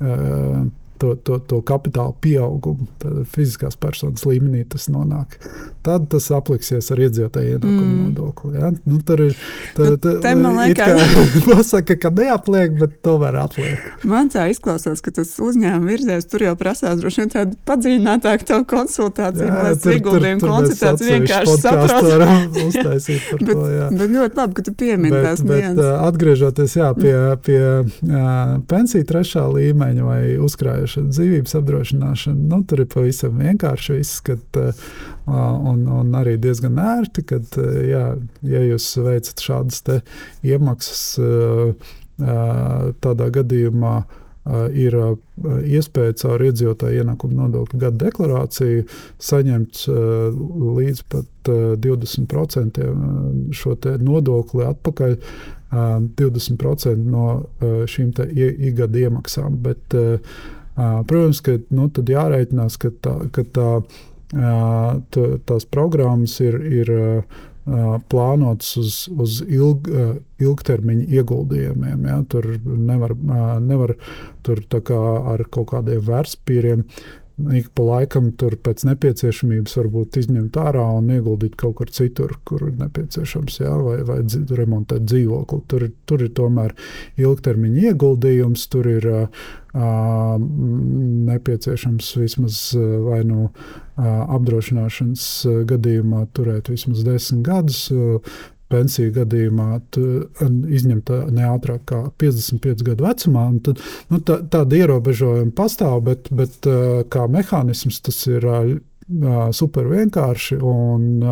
uh, 0.00 0.66
to, 1.00 1.14
to, 1.26 1.38
to 1.38 1.60
kapitāla 1.66 2.14
pieaugumu, 2.22 2.88
tad 3.02 3.22
fiziskās 3.32 3.76
personas 3.80 4.24
līmenī 4.28 4.64
tas 4.70 4.88
nonāk. 4.92 5.38
Tad 5.86 6.08
tas 6.10 6.28
apliksies 6.34 6.88
ar 6.90 7.02
iedzīvotāju 7.04 7.56
ienākumu 7.56 7.86
mm. 7.86 8.04
nodokli. 8.08 8.52
Ja? 8.58 8.72
Nu, 8.86 9.00
tur 9.06 9.22
ir 9.28 9.36
tā 9.76 10.32
līnija, 10.34 11.96
ka 12.02 12.12
neapliek, 12.16 12.74
bet 12.80 12.96
tomēr 13.06 13.38
atliek. 13.44 13.84
Man 14.06 14.30
tā 14.32 14.48
izklausās, 14.52 15.02
ka 15.04 15.12
tas 15.20 15.34
uzņēmuma 15.42 15.90
virziens 15.92 16.26
tur 16.30 16.46
jau 16.46 16.54
prasās 16.58 16.98
droši 17.00 17.22
vien 17.22 17.32
tādu 17.34 17.58
padziļinātāku 17.68 18.60
konsultāciju, 18.70 19.50
lai 19.52 19.74
tas 19.76 19.86
ieguldījumu 19.94 20.42
koncentrāciju 20.44 21.12
vienkārši 21.12 21.56
saprastu. 21.62 22.14
bet, 23.46 23.52
to, 23.52 23.68
jā. 23.70 23.88
bet 23.92 24.14
ļoti 24.16 24.40
labi, 24.40 24.56
ka 24.58 24.66
tu 24.66 24.74
piemini 24.80 25.22
tās 25.28 25.44
lietas. 25.46 25.92
Atgriežoties 26.06 26.76
jā, 26.78 26.90
pie, 26.98 27.14
pie 27.46 27.60
uh, 27.84 28.56
pensiju 28.70 29.06
trešā 29.08 29.46
līmeņa 29.52 30.06
vai 30.06 30.20
uzkrājuma 30.42 30.85
apdrošināšana, 30.86 31.10
dzīvības 31.10 31.56
apdrošināšana. 31.58 32.48
Nu, 32.50 32.62
tur 32.64 32.82
ir 32.82 32.88
pavisam 32.92 33.38
vienkārši 33.40 33.98
viss, 33.98 34.20
kad, 34.24 34.40
un, 35.26 35.86
un 35.86 36.12
arī 36.14 36.36
diezgan 36.38 36.78
ērti, 36.78 37.24
kad, 37.26 37.46
jā, 37.56 38.16
ja 38.42 38.62
jūs 38.66 38.96
veicat 38.96 39.42
šādas 39.42 39.82
iemaksas, 40.42 41.18
tādā 43.02 43.30
gadījumā 43.30 43.96
ir 44.78 44.94
iespēja 45.66 46.14
caur 46.22 46.44
iedzīvotāju 46.46 47.02
ienākumu 47.02 47.34
nodokļu 47.34 47.80
gada 47.82 47.98
deklarāciju 48.04 48.84
saņemt 49.18 49.82
līdz 50.78 51.02
pat 51.10 51.50
20% 51.82 52.86
šo 53.50 53.76
nodokli 54.06 54.66
atpakaļ. 54.70 55.18
20% 55.66 57.08
no 57.10 57.24
šīm 57.90 58.12
ikgada 58.68 59.00
iemaksām. 59.02 59.56
Bet, 59.64 59.96
Protams, 60.76 61.40
ka 61.40 61.56
nu, 61.72 61.88
tad 61.88 62.10
jārēķinās, 62.12 62.76
ka, 62.80 62.92
tā, 63.02 63.16
ka 63.32 63.44
tā, 63.56 63.68
tā, 64.32 65.26
tās 65.48 65.68
programmas 65.72 66.36
ir, 66.44 66.58
ir 66.82 66.92
plānotas 68.12 68.76
uz, 68.78 68.96
uz 69.16 69.38
ilg, 69.42 69.88
ilgtermiņa 70.42 71.06
ieguldījumiem. 71.18 72.04
Ja? 72.06 72.18
Tur 72.30 72.52
nevar, 72.62 73.16
nevar 73.64 73.96
tur 74.46 74.60
ar 75.32 75.46
kaut 75.50 75.72
kādiem 75.72 76.04
vērtspīriem 76.06 76.84
ik 77.36 77.68
pa 77.76 77.84
laikam 77.84 78.30
tur 78.40 78.54
pēc 78.64 78.86
nepieciešamības 78.88 79.74
varbūt 79.76 80.16
izņemt 80.22 80.56
ārā 80.60 80.84
un 80.96 81.10
ieguldīt 81.12 81.56
kaut 81.60 81.76
kur 81.80 81.90
citur, 81.92 82.32
kur 82.48 82.64
ir 82.70 82.78
nepieciešams, 82.80 83.58
jā, 83.60 83.74
vai, 83.84 83.98
vai 84.08 84.18
remontēt 84.60 85.04
dzīvokli. 85.04 85.60
Tur, 85.68 85.86
tur 86.08 86.24
ir 86.24 86.32
tomēr 86.36 86.72
ilgtermiņa 87.20 87.90
ieguldījums, 87.90 88.64
tur 88.72 88.88
ir 88.88 89.08
uh, 89.12 89.46
nepieciešams 91.28 92.10
vismaz 92.22 92.60
vai 93.04 93.20
nu 93.28 93.50
uh, 93.50 93.52
apdrošināšanas 94.00 95.28
gadījumā 95.68 96.26
turēt 96.36 96.72
vismaz 96.72 97.04
desmit 97.04 97.44
gadus. 97.46 97.90
Pensiju 98.72 99.12
gadījumā 99.14 99.68
izņemta 100.78 101.20
ne 101.34 101.44
ātrāk 101.52 101.84
kā 101.86 102.00
55 102.18 102.82
gadu 102.86 103.06
vecumā. 103.06 103.46
Tad, 103.68 103.82
nu, 104.10 104.18
tā, 104.26 104.40
tāda 104.50 104.80
ierobežojuma 104.80 105.54
pastāv, 105.56 106.00
bet, 106.08 106.30
bet 106.34 106.66
kā 107.12 107.28
mehānisms 107.30 108.02
tas 108.06 108.18
ir 108.30 108.48
super 109.54 109.86
vienkārši 109.86 110.58
un 110.66 111.22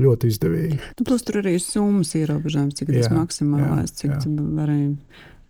ļoti 0.00 0.32
izdevīgi. 0.32 0.80
Nu, 0.96 1.04
plus 1.04 1.26
tur 1.28 1.42
arī 1.42 1.58
summas 1.60 2.14
ierobežojums, 2.16 2.78
cik 2.80 2.94
tas 2.94 3.12
maksimālais, 3.12 3.92
cik 4.00 4.16
varēja 4.24 4.94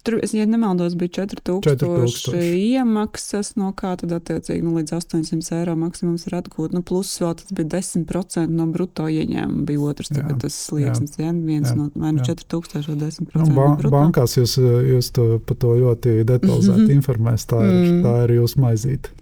Tur, 0.05 0.19
es 0.23 0.35
ja 0.37 0.45
nemaldos, 0.47 0.95
bija 1.01 1.09
4000 1.25 2.37
iemaksas, 2.45 3.55
no 3.57 3.71
kā 3.73 3.95
tad 3.97 4.11
attiecīgi 4.13 4.61
nu, 4.61 4.75
līdz 4.77 4.93
800 4.99 5.55
eiro 5.57 5.77
maksimums 5.81 6.27
ir 6.29 6.35
atgūt. 6.37 6.75
Nu, 6.77 6.83
plus 6.85 7.09
vēl 7.23 7.33
tas 7.41 7.55
bija 7.57 7.71
10% 7.79 8.53
no 8.53 8.67
brutto 8.75 9.07
ieņēmuma. 9.09 9.65
Bija 9.65 9.87
otrs 9.89 10.13
jā, 10.13 10.27
tas 10.43 10.59
slieksnis, 10.67 11.17
ja 11.17 11.31
viens 11.33 11.71
jā, 11.71 11.77
no 11.79 11.87
vai 11.95 12.13
nu 12.13 12.25
4000 12.27 12.91
vai 12.91 12.99
10%. 13.01 13.39
Nu, 13.41 13.47
ba 13.57 13.71
no 13.73 13.93
bankās 13.95 14.37
jūs, 14.37 14.59
jūs 14.91 15.09
to, 15.17 15.25
par 15.49 15.57
to 15.65 15.73
ļoti 15.81 16.19
detalizēti 16.21 16.83
mm 16.83 16.85
-hmm. 16.85 16.99
informēs. 16.99 17.47
Tā 17.49 17.63
ir, 17.65 17.73
mm. 17.73 18.03
tā 18.05 18.15
ir 18.27 18.35
jūsu 18.37 18.61
maizīte. 18.61 19.15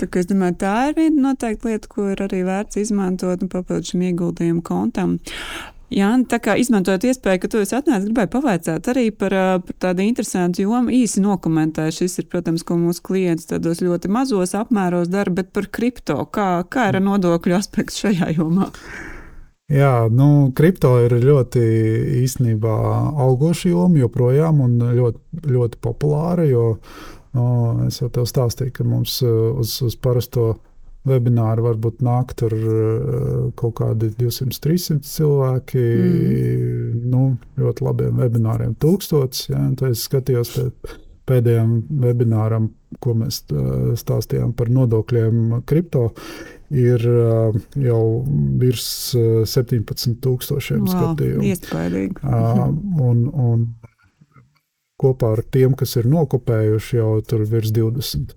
Tā, 0.00 0.08
es 0.22 0.30
domāju, 0.30 0.56
tā 0.64 0.76
ir 0.88 0.96
viena 1.02 1.26
noteikti 1.28 1.68
lieta, 1.68 1.92
ko 1.92 2.08
ir 2.14 2.24
arī 2.24 2.40
vērts 2.48 2.80
izmantot 2.80 3.44
nu, 3.44 3.48
papildus 3.52 3.92
šim 3.92 4.08
ieguldījumu 4.08 4.64
kontam. 4.64 5.18
Jā, 5.90 6.12
tā 6.30 6.38
kā 6.38 6.54
izmantojot 6.54 7.02
iespēju, 7.10 7.40
ka 7.42 7.48
tu 7.50 7.60
esi 7.64 7.74
atnācis, 7.74 8.06
gribēju 8.06 8.30
pavaicāt 8.30 8.88
arī 8.92 9.08
par, 9.10 9.34
par 9.66 9.76
tādu 9.82 10.04
interesantu 10.04 10.62
jomu. 10.62 10.92
Īsi 10.94 11.18
nokomentēju, 11.24 11.96
šis 11.96 12.20
ir, 12.22 12.28
protams, 12.30 12.62
ko 12.66 12.76
mūsu 12.78 13.02
klients 13.08 13.48
tādos 13.50 13.82
ļoti 13.82 14.10
mazos 14.12 14.54
apmēros 14.54 15.10
dara, 15.10 15.34
bet 15.34 15.50
par 15.56 15.66
kripto. 15.66 16.20
Kā, 16.30 16.62
kā 16.70 16.92
ir 16.92 17.00
nodokļu 17.02 17.58
aspekts 17.58 17.98
šajā 18.04 18.30
jomā? 18.38 18.70
Jā, 19.70 20.06
nu, 20.14 20.50
kripto 20.54 20.96
ir 21.02 21.16
ļoti 21.26 21.60
īstenībā 22.22 22.76
augoša 23.26 23.74
joma 23.74 24.00
joprojām 24.04 24.62
un 24.62 24.78
ļoti, 24.94 25.46
ļoti 25.50 25.82
populāra, 25.82 26.46
jo 26.46 26.76
nu, 27.34 27.44
es 27.86 27.98
jau 27.98 28.10
tev 28.14 28.30
stāstīju, 28.30 28.78
ka 28.78 28.86
mums 28.86 29.20
uz, 29.26 29.76
uz 29.86 29.98
parasto 29.98 30.52
webināri 31.08 31.64
varbūt 31.64 32.02
nāk 32.04 32.34
tur 32.38 32.54
eh, 32.54 33.44
kaut 33.58 33.78
kādi 33.80 34.10
200, 34.18 34.60
300 34.60 35.08
cilvēki. 35.08 35.84
Mm. 35.84 37.04
Nu, 37.12 37.22
ļoti 37.60 37.86
labiem 37.86 38.20
webināriem, 38.20 38.74
tūkstotis. 38.80 39.48
Ja, 39.52 39.64
es 39.88 40.04
skatījos 40.08 40.56
pēdējiem 41.30 41.74
webināram, 42.02 42.70
ko 43.00 43.16
mēs 43.22 43.44
eh, 43.48 43.92
stāstījām 44.00 44.54
par 44.58 44.72
nodokļiem 44.72 45.60
kripto. 45.68 46.10
Ir 46.70 47.02
uh, 47.02 47.56
jau 47.82 48.02
virs 48.60 48.84
uh, 49.18 49.40
17,000 49.42 50.22
wow, 50.22 50.60
skatījumu. 50.92 51.48
Iespaidīgi. 51.48 52.20
uh, 52.22 52.60
un, 53.02 53.24
un 53.26 53.64
kopā 55.02 55.32
ar 55.34 55.42
tiem, 55.50 55.74
kas 55.74 55.96
ir 55.98 56.06
nokopējuši, 56.12 57.00
jau 57.00 57.16
tur 57.26 57.42
virs 57.50 57.74
20. 57.74 58.36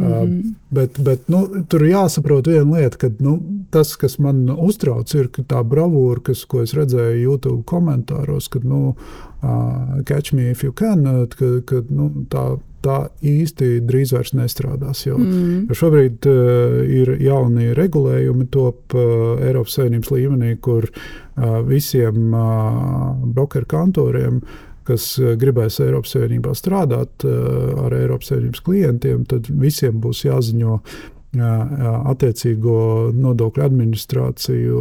Mm 0.00 0.06
-hmm. 0.06 0.38
uh, 0.38 0.54
bet 0.70 1.00
bet 1.00 1.28
nu, 1.28 1.64
tur 1.68 1.82
jāsaprot 1.82 2.46
viena 2.46 2.78
lieta, 2.78 2.96
ka 2.96 3.10
nu, 3.18 3.40
tas, 3.70 3.96
kas 3.96 4.18
man 4.18 4.50
uztrauc, 4.50 5.14
ir 5.14 5.28
tā 5.28 5.60
bravūra, 5.64 6.20
kas, 6.22 6.44
ko 6.44 6.62
es 6.62 6.74
redzēju 6.74 7.22
YouTube 7.22 7.62
komentāros, 7.62 8.48
kad 8.48 8.64
nu, 8.64 8.94
uh, 9.42 10.02
catch 10.04 10.32
me 10.32 10.50
if 10.50 10.64
you 10.64 10.72
can, 10.72 11.04
ka, 11.38 11.46
ka 11.64 11.82
nu, 11.88 12.10
tā, 12.30 12.56
tā 12.82 13.08
īsti 13.22 13.80
drīz 13.80 14.12
vairs 14.12 14.32
nestrādās. 14.32 15.06
Jo, 15.06 15.18
mm. 15.18 15.66
jo 15.68 15.74
šobrīd 15.74 16.26
uh, 16.26 16.80
ir 16.88 17.16
jauni 17.20 17.74
regulējumi 17.74 18.46
top 18.50 18.94
uh, 18.94 19.36
Eiropas 19.44 19.74
Savienības 19.74 20.10
līmenī, 20.10 20.56
kur 20.60 20.88
uh, 20.88 21.60
visiem 21.66 22.34
uh, 22.34 23.14
brokeru 23.34 23.66
kantoriem 23.66 24.36
uh, 24.36 24.69
kas 24.90 25.14
eh, 25.20 25.36
gribēs 25.40 25.80
Eiropas 25.84 26.16
Savienībā 26.16 26.54
strādāt 26.58 27.26
eh, 27.28 27.38
ar 27.84 27.96
Eiropas 27.96 28.32
Savienības 28.32 28.66
klientiem, 28.66 29.24
tad 29.30 29.50
visiem 29.50 30.02
būs 30.02 30.26
jāziņo 30.26 30.82
attiecīgo 31.30 32.78
nodokļu 33.14 33.62
administrāciju, 33.62 34.80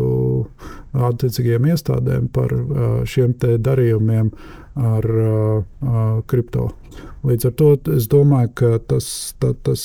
attiecīgiem 0.94 1.70
iestādēm 1.74 2.28
par 2.34 2.54
šiem 3.10 3.36
darījumiem 3.40 4.32
ar 4.80 5.08
kripto. 6.30 6.70
Līdz 7.28 7.50
ar 7.50 7.54
to 7.60 7.70
es 7.96 8.08
domāju, 8.12 8.52
ka 8.62 8.70
tas, 8.94 9.08
tā, 9.44 9.52
tas, 9.68 9.84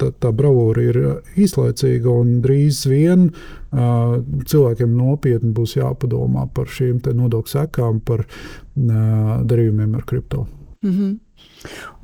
tā, 0.00 0.08
tā 0.20 0.30
bravūra 0.32 0.84
ir 0.84 0.98
īslaicīga 1.44 2.08
un 2.08 2.38
drīz 2.44 2.86
vien 2.88 3.28
cilvēkiem 3.74 4.94
nopietni 4.96 5.52
būs 5.56 5.76
jāpadomā 5.76 6.46
par 6.56 6.72
šīm 6.72 7.02
nodokļu 7.04 7.52
sekām, 7.52 8.00
par 8.00 8.24
darījumiem 8.74 9.98
ar 9.98 10.08
kripto. 10.08 10.46
Mm 10.84 10.90
-hmm. 10.90 11.12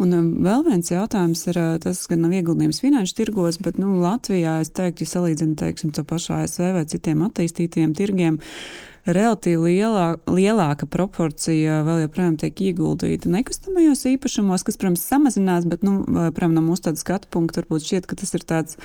Un 0.00 0.14
um, 0.16 0.29
vēl 0.44 0.62
viens 0.64 0.88
jautājums 0.88 1.42
ir 1.53 1.59
tas, 1.85 2.05
ka 2.09 2.16
nav 2.16 2.33
ieguldījums 2.38 2.81
finanšu 2.81 3.18
tirgos, 3.18 3.61
bet 3.61 3.81
nu, 3.81 3.98
Latvijā, 4.00 4.61
es 4.64 4.72
teiktu, 4.76 5.05
ja 5.05 5.14
salīdzinu 5.14 5.59
teiksim, 5.61 5.92
to 5.96 6.05
pašu 6.09 6.38
ASV 6.38 6.70
vai 6.79 6.87
citiem 6.88 7.26
attīstītiem 7.26 7.92
tirgiem, 7.98 8.40
uh, 8.40 8.90
relatīvi 9.09 9.76
lielā, 9.79 10.07
lielāka 10.29 10.88
proporcija 10.90 11.81
vēl 11.87 12.05
joprojām 12.05 12.37
tiek 12.40 12.61
ieguldīta 12.70 13.33
nekustamajos 13.33 14.05
īpašumos, 14.12 14.64
kas, 14.66 14.79
protams, 14.81 15.05
samazinās, 15.09 15.66
bet, 15.70 15.85
nu, 15.87 16.03
protams, 16.37 16.57
no 16.57 16.64
mūsu 16.66 16.94
skatu 17.00 17.31
punkta 17.33 17.62
varbūt 17.62 17.87
šķiet, 17.87 18.09
ka 18.11 18.18
tas 18.20 18.37
ir 18.37 18.46
tāds. 18.48 18.81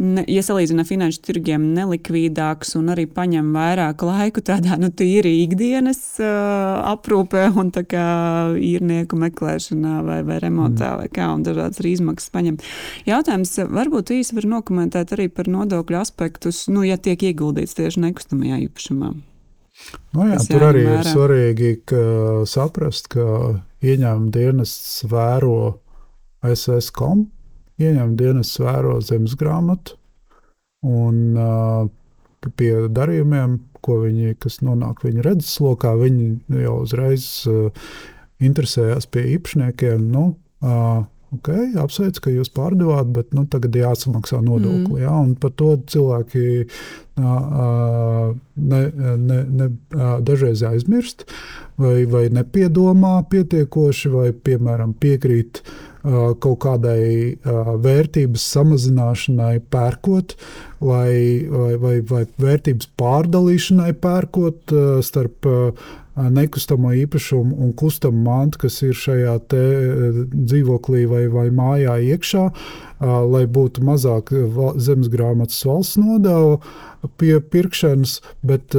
Ne, 0.00 0.22
ja 0.32 0.40
salīdzina 0.40 0.86
finanšu 0.88 1.20
tirgiem, 1.26 1.66
nelikvidāks 1.76 2.72
un 2.78 2.88
arī 2.94 3.04
paņem 3.12 3.50
vairāk 3.52 4.00
laika 4.06 4.40
tādā 4.40 4.78
nu, 4.80 4.88
tīri 4.96 5.34
ikdienas 5.42 5.98
uh, 6.24 6.78
aprūpē 6.94 7.50
un 7.60 7.68
īrnieku 7.68 9.18
meklēšanā 9.20 9.98
vai, 10.06 10.22
vai 10.24 10.38
remontā, 10.40 10.94
mm. 10.94 11.02
vai 11.02 11.10
kā, 11.12 11.26
un 11.34 11.44
dažādas 11.44 11.82
arī 11.82 11.92
izmaksas 11.98 12.32
paņem. 12.32 12.56
Jautājums 13.10 13.52
varbūt 13.68 14.14
īsi 14.16 14.38
var 14.38 14.48
nokomentēt 14.54 15.12
arī 15.18 15.26
par 15.28 15.50
nodokļu 15.52 15.98
aspektus, 16.00 16.62
nu, 16.72 16.86
ja 16.88 16.96
tiek 16.96 17.20
ieguldīts 17.28 17.76
tieši 17.76 18.00
nekustamajā 18.06 18.62
īpašumā. 18.70 19.10
Nu 20.16 20.28
jā, 20.30 20.38
tur 20.48 20.64
arī 20.70 20.86
vērā. 20.86 21.02
ir 21.02 21.10
svarīgi 21.12 21.74
ka 21.88 22.06
saprast, 22.48 23.12
ka 23.12 23.26
ieņēmuma 23.84 24.32
dienests 24.32 25.04
vēro 25.12 25.76
SSCOM 26.40 27.26
ieņem 27.80 28.14
dienas 28.20 28.52
vēro 28.60 28.98
zemes 29.04 29.36
grāmatu 29.40 29.96
un 30.86 31.36
uh, 31.36 31.88
pie 32.56 32.72
darījumiem, 32.88 33.58
ko 33.84 34.00
viņi, 34.04 34.36
kas 34.40 34.60
nonāk 34.64 35.04
viņa 35.04 35.24
redzeslokā, 35.26 35.94
viņi 36.00 36.30
jau 36.64 36.76
uzreiz 36.84 37.26
uh, 37.50 37.90
interesējās 38.40 39.08
pie 39.12 39.26
īpašniekiem. 39.36 40.06
Nu, 40.12 40.26
uh, 40.64 41.02
Ok, 41.30 41.46
apsveicu, 41.78 42.24
ka 42.24 42.30
jūs 42.34 42.48
pārdevāt, 42.50 43.12
bet 43.14 43.28
nu, 43.38 43.44
tagad 43.46 43.76
jāsamaksā 43.78 44.40
nodokli. 44.42 44.98
Mm. 44.98 45.02
Ja, 45.04 45.18
par 45.38 45.52
to 45.54 45.76
cilvēki 45.92 46.64
ne, 47.20 48.80
ne, 48.96 49.38
ne, 49.60 49.68
dažreiz 50.26 50.64
aizmirst, 50.66 51.28
vai, 51.78 52.02
vai 52.10 52.24
nepiedomā 52.34 53.20
pietiekoši, 53.30 54.10
vai 54.10 54.26
piemēram 54.34 54.96
piekrīt 54.98 55.62
kaut 56.02 56.58
kādai 56.64 57.36
vērtības 57.84 58.44
samazināšanai, 58.54 59.60
pērkot, 59.72 60.36
vai, 60.80 61.44
vai, 61.50 61.72
vai, 61.82 61.96
vai 62.08 62.22
vērtības 62.40 62.90
pārdalīšanai, 63.00 63.92
pērkot 64.00 64.76
starp 65.04 65.50
nekustamo 66.28 66.92
īpašumu 67.04 67.56
un 67.64 67.72
kustamu 67.72 68.22
mantu, 68.26 68.66
kas 68.66 68.80
ir 68.82 68.94
šajā 68.98 69.38
dzīvoklī 69.48 71.06
vai, 71.10 71.24
vai 71.32 71.48
mājā 71.54 71.96
iekšā, 72.14 72.44
lai 73.00 73.46
būtu 73.48 73.84
mazāk 73.86 74.32
zemes 74.76 75.08
grāmatas 75.12 75.62
valsts 75.64 75.96
nodeva 76.00 76.58
pie 77.16 77.40
pirkšanas, 77.40 78.18
bet 78.44 78.74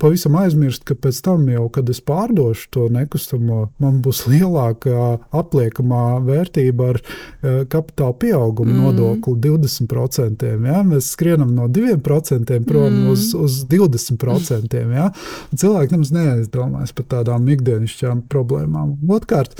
pavisam 0.00 0.36
aizmirst, 0.40 0.82
ka 0.88 0.96
pēc 0.98 1.20
tam, 1.22 1.44
jau, 1.52 1.68
kad 1.72 1.90
es 1.92 2.00
pārdošu 2.02 2.68
to 2.74 2.86
nekustamo, 2.92 3.68
man 3.82 4.00
būs 4.02 4.24
lielākā 4.30 5.04
apliekamā 5.38 6.18
vērtība 6.26 6.88
ar 6.92 7.00
kapitāla 7.70 8.16
pieauguma 8.18 8.74
mm. 8.74 8.82
nodokli 8.82 9.36
20%. 9.46 10.48
Ja? 10.66 10.82
Mēs 10.86 11.12
skrienam 11.14 11.54
no 11.54 11.68
2% 11.70 12.58
prom 12.66 12.90
mm. 12.90 13.08
uz, 13.14 13.30
uz 13.38 13.62
20%. 13.70 14.82
Ja? 14.96 15.08
Cilvēki 15.54 15.94
nemaz 15.94 16.12
neaizdomājas 16.32 16.94
par 16.96 17.08
tādām 17.16 17.48
ikdienišķām 17.52 18.24
problēmām. 18.32 18.96
Otkārt, 19.12 19.54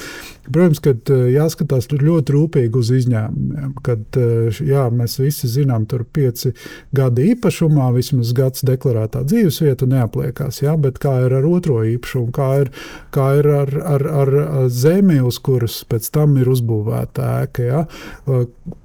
protams, 0.48 0.80
ka 0.82 0.94
jāskatās 1.30 1.88
ļoti 1.92 2.34
rūpīgi 2.34 2.78
uz 2.78 2.90
izņēmumiem. 2.98 3.74
Kad 3.84 4.18
eh, 4.20 4.62
jā, 4.66 4.86
mēs 4.92 5.18
visi 5.20 5.50
zinām, 5.50 5.86
tur 5.90 6.04
pieci 6.04 6.54
gadi 6.94 7.30
īpašumā, 7.32 7.90
vismaz 7.96 8.32
gads 8.36 8.64
deklarētā 8.66 9.24
dzīvesvieta 9.28 9.88
neapliekās. 9.90 10.62
Jā, 10.64 10.76
bet 10.80 11.00
kā 11.02 11.14
ir 11.26 11.36
ar 11.38 11.48
otro 11.48 11.82
īpašumu, 11.86 12.32
kā 12.34 12.50
ir, 12.64 12.72
kā 13.14 13.28
ir 13.40 13.50
ar, 13.52 13.74
ar, 13.94 14.06
ar 14.22 14.34
zemi, 14.72 15.20
uz 15.22 15.38
kuras 15.42 15.82
pēc 15.88 16.08
tam 16.14 16.36
ir 16.40 16.50
uzbūvēta 16.52 17.28
ēka, 17.42 17.66
jā, 17.66 17.82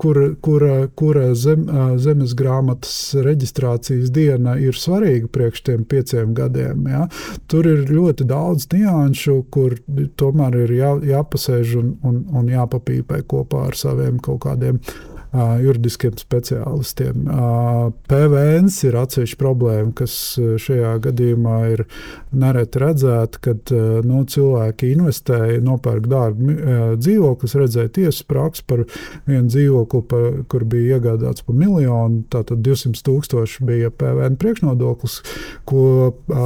kura, 0.01 0.29
kura, 0.43 0.75
kura 0.97 1.31
zem, 1.37 1.65
zemes 2.01 2.33
grāmatas 2.37 2.95
reģistrācijas 3.25 4.11
diena 4.13 4.57
ir 4.61 4.77
svarīga 4.77 5.29
priekš 5.31 5.63
tiem 5.69 5.85
pieciem 5.87 6.33
gadiem. 6.37 6.87
Jā. 6.91 7.05
Tur 7.51 7.66
ir 7.69 7.83
ļoti 7.91 8.27
daudz 8.29 8.69
nianšu, 8.73 9.37
kur 9.53 9.77
tomēr 10.19 10.61
ir 10.63 10.73
jā, 10.77 10.93
jāpasēž 11.15 11.75
un, 11.81 11.93
un, 12.07 12.23
un 12.35 12.49
jāpapīpē 12.51 13.21
kopā 13.29 13.67
ar 13.69 13.77
saviem 13.79 14.21
kaut 14.23 14.43
kādiem 14.47 14.81
uh, 14.81 15.16
juridiskiem 15.61 16.15
speciālistiem. 16.19 17.27
Uh, 17.27 17.91
PVN 18.09 18.69
ir 18.87 18.97
atsevišķa 18.99 19.39
problēma, 19.39 19.91
kas 19.97 20.13
šajā 20.37 20.93
gadījumā 21.03 21.57
ir 21.73 21.83
nereti 22.31 22.81
redzēta, 22.81 23.41
kad 23.43 23.73
uh, 23.75 23.99
nu, 24.07 24.23
cilvēki 24.29 24.91
investē, 24.95 25.39
nopērk 25.63 26.09
dārgu 26.11 26.49
uh, 26.53 26.81
dzīvokli. 26.99 27.49
Es 27.49 27.57
redzēju 27.59 27.93
tiesas 27.99 28.23
praksi 28.27 28.65
par 28.67 28.83
vienu 29.27 29.45
dzīvokli, 29.51 30.03
pa, 30.11 30.23
kur 30.51 30.67
bija 30.69 30.97
iegādāts 30.97 31.45
par 31.47 31.57
miljonu, 31.59 32.23
tātad 32.33 32.63
200 32.65 33.03
tūkstoši 33.07 33.67
bija 33.67 33.93
PVN 33.93 34.39
priekšnodoklis, 34.41 35.21
ko 35.69 35.85
uh, 36.09 36.43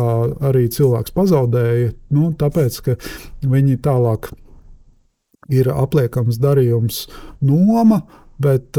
arī 0.52 0.68
cilvēks 0.72 1.16
pazaudēja, 1.16 1.96
nu, 2.16 2.32
tāpēc, 2.40 2.82
ka 2.86 2.98
viņi 3.42 3.80
tālāk 3.86 4.32
ir 5.52 5.70
apliekams 5.74 6.40
darījums 6.42 7.06
noma. 7.44 8.02
Bet 8.42 8.78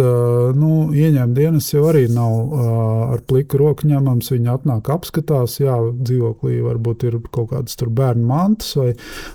nu, 0.58 0.72
ieņēmuma 0.96 1.36
dienas 1.36 1.68
jau 1.72 1.84
arī 1.90 2.06
nav 2.12 2.54
ar 3.14 3.22
pliku 3.28 3.60
roku 3.60 3.88
ņemams. 3.90 4.32
Viņi 4.34 4.50
atnāk, 4.52 4.90
apskatās, 4.92 5.58
jā, 5.62 5.76
dzīvoklī 6.02 6.60
varbūt 6.64 7.06
ir 7.08 7.18
kaut 7.30 7.52
kādas 7.52 7.78
bērnu 7.82 8.26
mantas 8.28 8.74
vai, 8.78 8.90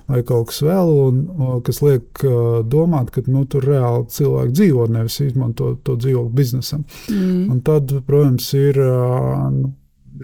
vai 0.09 0.21
kaut 0.27 0.51
kas 0.51 0.61
vēl, 0.65 0.93
un, 1.07 1.23
kas 1.67 1.81
liek 1.85 2.23
domāt, 2.71 3.11
ka 3.15 3.25
nu, 3.27 3.45
tur 3.49 3.67
reāli 3.67 4.07
cilvēki 4.17 4.55
dzīvo, 4.59 4.87
nevis 4.97 5.19
izmanto 5.25 5.75
to 5.83 5.97
dzīvokli 5.99 6.37
biznesam. 6.37 6.85
Mm. 7.11 7.43
Un 7.53 7.65
tad, 7.67 7.93
protams, 8.07 8.53
ir. 8.57 8.81
Uh, 8.83 9.75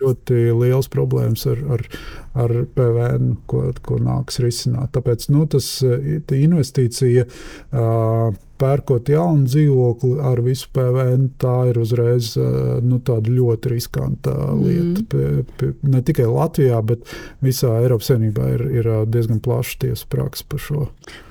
ļoti 0.02 0.40
liels 0.58 0.90
problēmas 0.94 1.46
ar, 1.52 1.60
ar, 1.76 1.84
ar 2.46 2.54
PVN, 2.76 3.36
ko, 3.50 3.66
ko 3.86 4.00
nāks 4.02 4.40
risināt. 4.44 4.94
Tāpēc 4.96 5.28
nu, 5.34 5.46
tas 5.50 5.70
investīcija. 5.84 7.28
Uh, 7.72 8.34
pērkot 8.64 9.12
jaunu 9.12 9.48
dzīvokli 9.50 10.16
ar 10.24 10.42
visu 10.46 10.70
PVN, 10.74 11.30
tā 11.42 11.56
ir 11.72 11.80
uzreiz 11.84 12.34
nu, 12.84 13.02
ļoti 13.04 13.72
riskanta 13.72 14.34
lieta. 14.58 15.04
Mm. 15.04 15.08
Pie, 15.12 15.44
pie, 15.60 15.72
ne 15.90 16.02
tikai 16.06 16.28
Latvijā, 16.30 16.80
bet 16.86 17.08
visā 17.44 17.76
Eiropas 17.82 18.12
Savienībā 18.12 18.50
ir, 18.56 18.66
ir 18.80 18.90
diezgan 19.12 19.42
plaša 19.44 19.80
tiesa 19.84 20.08
praksa 20.10 20.48
par 20.50 20.64
šo. 20.64 20.86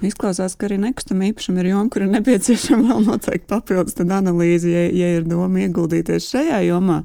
Izklausās, 0.04 0.56
ka 0.58 0.68
arī 0.68 0.78
nekustamā 0.82 1.30
īpašuma 1.30 1.62
ir 1.62 1.70
joma, 1.72 1.88
kur 1.92 2.06
ir 2.06 2.12
nepieciešama 2.12 2.90
vēl 2.90 3.06
noteikti 3.08 3.48
papildus 3.50 3.98
analīze, 4.02 4.70
ja, 4.70 4.84
ja 4.92 5.12
ir 5.18 5.26
doma 5.28 5.64
ieguldīties 5.64 6.28
šajā 6.32 6.62
jomā. 6.66 7.02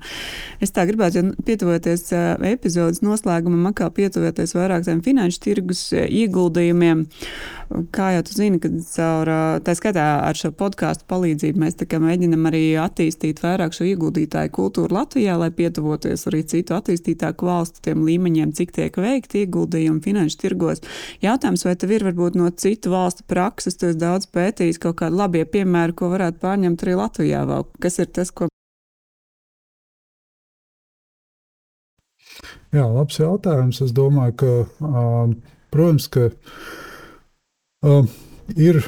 Es 0.64 0.74
tā 0.76 0.88
gribētu, 0.90 1.22
ja 1.22 1.46
pietuvoties 1.48 2.08
epizodes 2.52 3.04
noslēgumam, 3.06 3.72
kā 3.78 3.90
pietuvoties 3.94 4.56
vairāk 4.58 4.88
tiem 4.88 5.04
finanšu 5.06 5.44
tirgus 5.44 5.88
ieguldījumiem. 5.94 7.06
Kā 7.94 8.14
jau 8.16 8.24
tu 8.28 8.36
zini, 8.38 8.62
kad 8.64 8.76
caur 8.94 9.32
tā 9.66 9.76
skaitā 9.78 10.06
ar 10.24 10.38
šo 10.38 10.52
podkāstu 10.58 11.06
palīdzību 11.12 11.62
mēs 11.62 11.78
mēģinam 11.78 12.50
arī 12.50 12.62
attīstīt 12.82 13.42
vairāk 13.44 13.76
šo 13.76 13.88
ieguldītāju 13.92 14.54
kultūru 14.56 14.98
Latvijā, 14.98 15.38
lai 15.40 15.50
pietuvoties 15.56 16.28
arī 16.32 16.44
citu 16.48 16.76
attīstītāku 16.78 17.48
valstu 17.48 17.84
tiem 17.88 18.04
līmeņiem, 18.08 18.54
cik 18.58 18.76
tiek 18.76 18.98
veikti 18.98 19.46
ieguldījumi 19.46 20.04
finanšu 20.04 20.42
tirgos. 20.44 20.84
Jautājums, 21.24 21.66
vai 21.68 21.76
tev 21.80 21.96
ir 21.96 22.08
varbūt 22.10 22.38
no 22.40 22.52
citu 22.52 22.94
valstu 22.94 23.28
prakses, 23.28 23.78
tu 23.78 23.92
esi 23.92 24.02
daudz 24.02 24.30
pētījis 24.34 24.82
kaut 24.84 25.00
kādi 25.04 25.20
labie 25.20 25.46
piemēri, 25.46 25.98
ko 25.98 26.12
varētu 26.14 26.44
pārņemt 26.44 26.86
arī 26.86 27.00
Latvijā 27.02 27.48
vēl? 27.50 27.68
Kas 27.82 28.00
ir 28.04 28.14
tas, 28.14 28.32
ko 28.32 28.52
Jā, 32.76 32.84
labs 32.84 33.16
jautājums. 33.18 33.80
Es 33.82 33.94
domāju, 33.96 34.34
ka, 34.42 34.54
uh, 34.86 35.32
protams, 35.74 36.08
ka 36.12 36.28
uh, 37.88 38.10
ir 38.60 38.82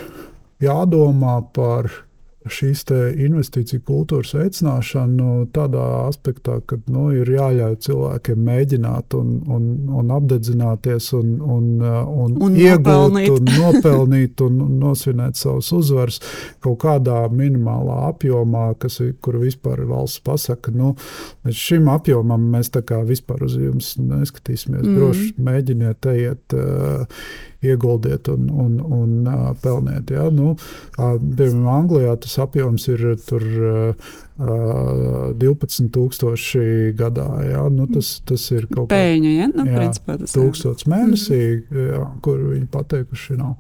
jādomā 0.64 1.40
par 1.56 2.09
šīs 2.48 2.86
investīciju 3.20 3.82
kultūras 3.84 4.32
veicināšanu 4.38 5.50
tādā 5.56 5.84
aspektā, 6.06 6.60
ka 6.64 6.78
nu, 6.88 7.10
ir 7.12 7.28
jāļauj 7.34 7.76
cilvēkiem 7.84 8.46
mēģināt 8.48 9.16
un, 9.20 9.34
un, 9.52 9.66
un 10.00 10.14
apdedzināties 10.16 11.12
un, 11.18 11.34
un, 11.44 11.68
un, 11.84 12.38
un 12.40 12.56
iegūt, 12.56 12.88
nopelnīt. 12.88 13.34
un 13.36 13.52
nopelnīt 13.60 14.46
un 14.46 14.62
nosvinēt 14.80 15.40
savus 15.40 15.74
uzvaras 15.76 16.22
kaut 16.64 16.80
kādā 16.86 17.26
minimālā 17.28 18.00
apjomā, 18.14 18.70
kas, 18.80 19.02
kur 19.20 19.42
vispār 19.44 19.84
valsts 19.90 20.24
pasaka, 20.24 20.72
nu, 20.72 20.96
līdz 21.44 21.60
šim 21.68 21.92
apjomam 21.92 22.48
mēs 22.56 22.72
tā 22.72 22.86
kā 22.88 23.04
vispār 23.08 23.44
uz 23.50 23.60
jums 23.60 23.98
neskatīsimies. 24.00 24.88
Mm. 24.88 24.96
Droši 24.96 25.30
mēģiniet 25.50 26.12
ejiet. 26.16 26.56
Uh, 26.56 27.48
ieguldiet 27.60 28.28
un, 28.28 28.50
un, 28.50 28.80
un 28.80 29.28
uh, 29.28 29.50
pelniet. 29.62 30.10
Ja? 30.10 30.30
Nu, 30.32 30.54
uh, 30.56 31.16
piemēram, 31.20 31.68
Anglijā 31.74 32.16
tas 32.24 32.39
apjoms 32.44 32.88
ir 32.92 33.04
tur, 33.28 33.44
uh, 33.44 33.94
12,000 34.40 36.94
gadā. 37.00 37.30
Ja? 37.48 37.70
Nu, 37.74 37.88
tas, 37.92 38.22
tas 38.26 38.52
ir 38.56 38.64
kaut 38.72 38.90
kāds 38.90 38.96
pēļņa, 38.96 39.32
ja? 39.36 39.48
nu, 39.54 39.66
jā, 39.68 39.76
principā, 39.80 40.12
tūkstots 40.24 40.84
mēnesī, 40.90 41.42
mm. 41.64 41.90
jā, 41.96 42.06
kur 42.26 42.38
viņi 42.52 42.68
pateikuši 42.74 43.34
nav. 43.40 43.54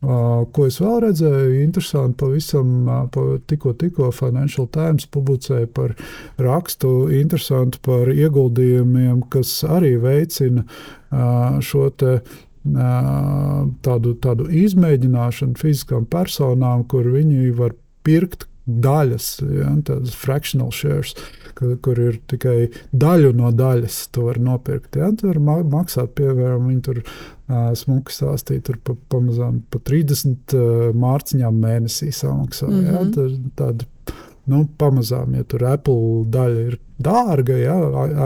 Uh, 0.00 0.48
ko 0.56 0.64
es 0.64 0.78
vēl 0.80 1.02
redzēju, 1.04 1.56
interesanti, 1.60 2.16
pavisam 2.22 2.88
uh, 2.88 3.18
tikko, 3.50 3.74
tikko 3.76 4.08
Financial 4.16 4.64
Times 4.72 5.04
publicēja 5.12 5.68
par 5.76 5.92
rakstu, 6.40 7.12
interesanti 7.18 7.76
par 7.84 8.08
ieguldījumiem, 8.08 9.20
kas 9.28 9.58
arī 9.68 10.00
veicina 10.00 10.64
uh, 10.64 11.60
šo 11.60 11.90
te 12.00 12.22
tādu, 12.60 14.20
tādu 14.20 14.44
izmēģināšanu 14.52 15.56
fiziskām 15.56 16.04
personām, 16.04 16.84
kur 16.84 17.08
viņi 17.08 17.54
var 17.56 17.72
pirkt 18.06 18.46
daļas, 18.70 19.26
ja, 19.50 19.70
tādas 19.86 20.14
fractional 20.16 20.70
shares, 20.74 21.14
kur 21.56 21.98
ir 22.00 22.18
tikai 22.30 22.70
daļu 22.96 23.32
no 23.36 23.50
daļas, 23.56 24.02
to 24.14 24.28
var 24.28 24.40
nopirkt. 24.42 24.96
Ja? 25.00 25.10
Tur 25.16 25.40
var 25.44 25.64
maksāt, 25.68 26.12
piemēram, 26.18 26.68
viņi 26.68 26.82
tur 26.86 27.00
uh, 27.02 27.70
smuki 27.78 28.14
stāstīja, 28.14 28.64
tur 28.70 28.80
pa, 28.84 28.96
pamazām 29.12 29.62
pa 29.72 29.82
30 29.90 30.54
uh, 30.56 30.90
mārciņām 30.96 31.62
mēnesī 31.64 32.12
samaksā. 32.14 32.68
Mm 32.68 32.76
-hmm. 32.76 32.86
ja? 32.86 33.00
Mhm. 33.00 33.12
Tad, 33.16 33.50
tāda, 33.60 34.14
nu, 34.50 34.66
pamazām, 34.78 35.34
ja 35.34 35.44
tur 35.44 35.66
Apple 35.68 36.24
daļa 36.30 36.68
ir 36.68 36.78
dārga, 37.00 37.58
ja 37.58 37.76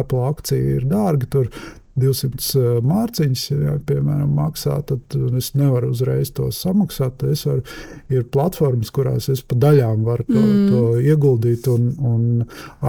Apple 0.01 0.29
akcija 0.29 0.77
ir 0.79 0.87
dārga, 0.91 1.31
tur 1.31 1.51
200 2.01 2.59
eh, 2.59 2.79
mārciņas, 2.85 3.45
ja, 3.53 3.75
piemēram, 3.87 4.33
maksā, 4.35 4.81
tad 4.89 5.15
es 5.39 5.53
nevaru 5.59 5.93
uzreiz 5.95 6.33
to 6.35 6.49
samaksāt. 6.55 7.23
Es 7.31 7.45
varu, 7.49 7.63
ir 8.13 8.27
platformas, 8.35 8.91
kurās 8.95 9.31
es 9.33 9.45
pa 9.47 9.59
daļām 9.67 10.03
varu 10.07 10.27
to, 10.29 10.41
mm. 10.41 10.65
to 10.73 10.83
ieguldīt 11.05 11.69
un, 11.71 11.93
un 12.03 12.25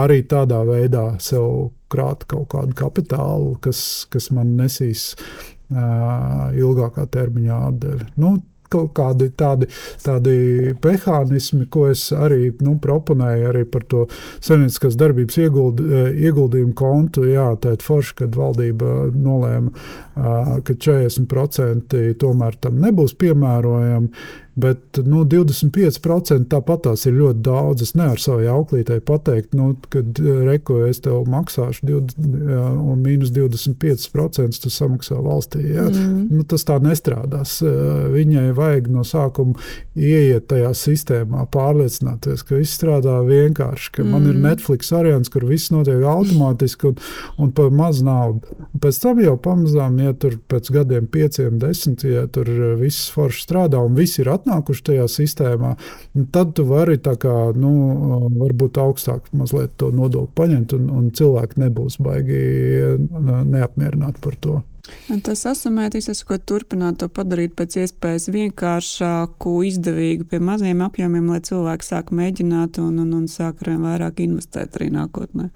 arī 0.06 0.24
tādā 0.30 0.64
veidā 0.68 1.08
sev 1.24 1.70
krāt 1.94 2.26
kaut 2.30 2.50
kādu 2.56 2.74
kapitālu, 2.78 3.56
kas, 3.62 3.80
kas 4.12 4.32
man 4.34 4.56
nesīs 4.58 5.12
uh, 5.70 6.50
ilgākā 6.58 7.06
termiņā 7.14 7.62
atdevi. 7.70 8.10
Nu, 8.20 8.36
kaut 8.76 8.94
kādi 8.98 9.32
tādi, 9.38 9.70
tādi 10.04 10.36
mehānismi, 10.84 11.66
ko 11.72 11.88
es 11.92 12.08
arī 12.16 12.52
nu, 12.66 12.78
proponēju 12.82 13.52
arī 13.52 13.66
par 13.70 13.88
to 13.92 14.06
saimnieciskās 14.44 14.98
darbības 15.00 15.40
ieguld, 15.42 15.84
ieguldījumu 16.14 16.76
kontu. 16.78 17.26
Jā, 17.30 17.52
tā 17.62 17.76
ir 17.76 17.86
forši, 17.86 18.20
kad 18.24 18.38
valdība 18.38 19.10
nolēma, 19.16 19.74
ka 20.16 20.78
40% 20.88 22.02
tomēr 22.22 22.60
tam 22.64 22.82
nebūs 22.84 23.16
piemērojami. 23.20 24.44
Bet 24.56 25.02
nu, 25.04 25.26
25% 25.28 26.48
tāpat 26.48 26.86
tās 26.86 27.02
ir 27.10 27.18
ļoti 27.18 27.42
daudz. 27.44 27.84
Es 27.84 27.92
nevaru 27.98 28.22
savai 28.24 28.46
auklītei 28.48 29.02
pateikt, 29.04 29.52
nu, 29.58 29.74
ka 29.92 30.00
reko 30.16 30.78
es 30.88 31.02
tev 31.04 31.26
maksāšu 31.28 31.84
20, 31.90 32.46
un 32.80 33.02
mīnus 33.04 33.34
25% 33.36 34.62
tu 34.64 34.72
samaksā 34.72 35.18
valstī. 35.20 35.66
Ja? 35.74 35.90
Mm. 35.90 36.30
Nu, 36.32 36.46
tas 36.48 36.64
tā 36.68 36.78
nestrādās. 36.80 37.58
Viņai 38.16 38.46
vajag 38.56 38.88
no 38.96 39.04
sākuma 39.04 39.60
ieiet 39.92 40.48
tajā 40.54 40.72
sistēmā, 40.86 41.44
pārliecināties, 41.52 42.46
ka 42.48 42.56
viss 42.62 42.80
strādā 42.80 43.18
vienkārši, 43.28 43.92
ka 43.98 44.06
mm. 44.06 44.16
man 44.16 44.30
ir 44.30 44.38
mm. 44.38 44.48
Netflix 44.54 44.96
variants, 44.96 45.34
kur 45.36 45.44
viss 45.52 45.74
notiek 45.76 46.00
automātiski 46.00 46.94
un, 46.94 47.04
un 47.44 47.52
par 47.60 47.76
maz 47.76 48.00
naudu. 48.08 48.56
Pēc 48.80 49.04
tam 49.04 49.20
jau 49.20 49.36
pamazām, 49.36 50.00
ja 50.06 50.14
tur 50.18 50.38
pēc 50.52 50.70
gadiem, 50.76 51.08
pieciem, 51.12 51.58
desmit, 51.62 52.06
ja 52.08 52.26
tur 52.32 52.50
viss 52.80 53.10
forši 53.14 53.46
strādā 53.46 53.82
un 53.84 53.98
viss 53.98 54.20
ir 54.22 54.30
atnākuši 54.34 54.86
tajā 54.92 55.08
sistēmā, 55.12 55.76
tad 56.36 56.56
tu 56.58 56.68
vari 56.70 56.98
kā, 57.02 57.36
nu, 57.58 57.74
varbūt 58.38 58.80
augstāk 58.82 59.28
mazliet 59.36 59.76
to 59.82 59.92
nodokli 59.96 60.34
paņemt, 60.38 60.78
un, 60.78 60.88
un 60.94 61.12
cilvēki 61.16 61.62
nebūs 61.66 62.00
baigi 62.04 62.40
neapmierināti 63.52 64.24
par 64.24 64.40
to. 64.42 64.62
Un 65.14 65.22
tas 65.26 65.44
asumētīsies, 65.50 66.24
ko 66.26 66.38
turpināt 66.42 67.00
to 67.02 67.08
padarīt 67.14 67.54
pēc 67.58 67.78
iespējas 67.84 68.28
vienkāršāku, 68.34 69.54
izdevīgu 69.70 70.26
pie 70.32 70.40
maziem 70.44 70.82
apjomiem, 70.86 71.28
lai 71.30 71.42
cilvēki 71.46 71.86
sāk 71.88 72.12
mēģināt 72.16 72.80
un, 72.82 73.00
un, 73.04 73.12
un 73.18 73.28
sāk 73.32 73.64
arī 73.66 73.76
vairāk 73.82 74.22
investēt 74.26 74.80
arī 74.80 74.90
nākotnē. 74.96 75.48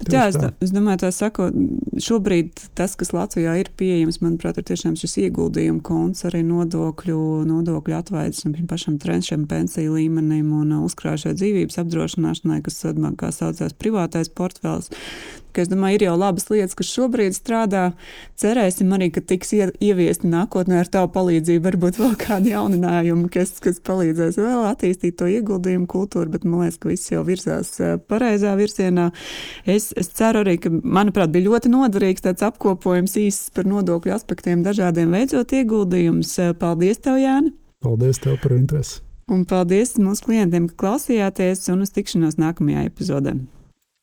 Bet, 0.00 0.12
jā, 0.14 0.26
es, 0.32 0.38
es 0.66 0.74
domāju, 0.74 1.04
tā 1.04 1.12
sakot, 1.14 1.56
šobrīd 2.02 2.64
tas, 2.78 2.96
kas 2.98 3.14
Latvijā 3.14 3.56
ir 3.60 3.72
pieejams, 3.78 4.20
manuprāt, 4.24 4.58
ir 4.58 4.68
tiešām 4.70 4.98
šis 4.98 5.18
ieguldījumu 5.26 5.82
konts 5.86 6.26
arī 6.28 6.42
nodokļu, 6.46 7.20
nodokļu 7.50 7.98
atvaides 8.00 8.46
un 8.48 8.56
pašam 8.70 8.98
trešajam 9.02 9.46
pensiju 9.50 9.98
līmenim 9.98 10.50
un 10.60 10.74
uzkrājušai 10.82 11.36
dzīvības 11.38 11.82
apdrošināšanai, 11.84 12.62
kas, 12.66 12.82
kā 13.20 13.34
saucās, 13.34 13.76
privātais 13.78 14.32
portfels 14.34 14.90
ka 15.54 15.64
es 15.64 15.70
domāju, 15.70 15.98
ir 15.98 16.04
jau 16.06 16.14
labas 16.18 16.48
lietas, 16.50 16.76
kas 16.78 16.90
šobrīd 16.94 17.36
strādā. 17.36 17.82
Cerēsim 18.40 18.92
arī, 18.96 19.10
ka 19.14 19.22
tiks 19.24 19.52
ieviesti 19.56 20.30
nākotnē 20.30 20.80
ar 20.80 20.90
tavu 20.92 21.10
palīdzību, 21.16 21.64
varbūt 21.66 22.00
vēl 22.00 22.14
kādi 22.20 22.54
jauninājumi, 22.54 23.28
kas, 23.34 23.56
kas 23.62 23.82
palīdzēs 23.86 24.38
vēl 24.40 24.64
attīstīt 24.70 25.18
to 25.20 25.28
ieguldījumu 25.30 25.88
kultūru, 25.90 26.30
bet 26.34 26.46
man 26.46 26.64
liekas, 26.64 26.80
ka 26.80 26.92
viss 26.92 27.12
jau 27.12 27.24
virzās 27.26 27.74
pareizā 28.10 28.56
virzienā. 28.60 29.10
Es, 29.66 29.90
es 29.98 30.12
ceru 30.16 30.44
arī, 30.44 30.56
ka, 30.62 30.72
manuprāt, 30.72 31.34
bija 31.34 31.50
ļoti 31.50 31.74
noderīgs 31.74 32.26
tāds 32.26 32.46
apkopojums 32.46 33.18
īsts 33.20 33.54
par 33.56 33.68
nodokļu 33.70 34.16
aspektiem 34.16 34.64
dažādiem 34.66 35.12
veicot 35.14 35.54
ieguldījumus. 35.60 36.34
Paldies 36.60 37.04
tev, 37.04 37.20
Jāni! 37.20 37.54
Paldies 37.84 38.20
tev 38.20 38.40
par 38.42 38.56
interesi! 38.56 39.00
Un 39.30 39.44
paldies 39.46 39.94
mūsu 40.02 40.26
klientiem, 40.26 40.66
ka 40.72 40.78
klausījāties 40.82 41.68
un 41.70 41.84
uz 41.84 41.92
tikšanos 41.94 42.40
nākamajā 42.40 42.88
epizodē. 42.88 43.36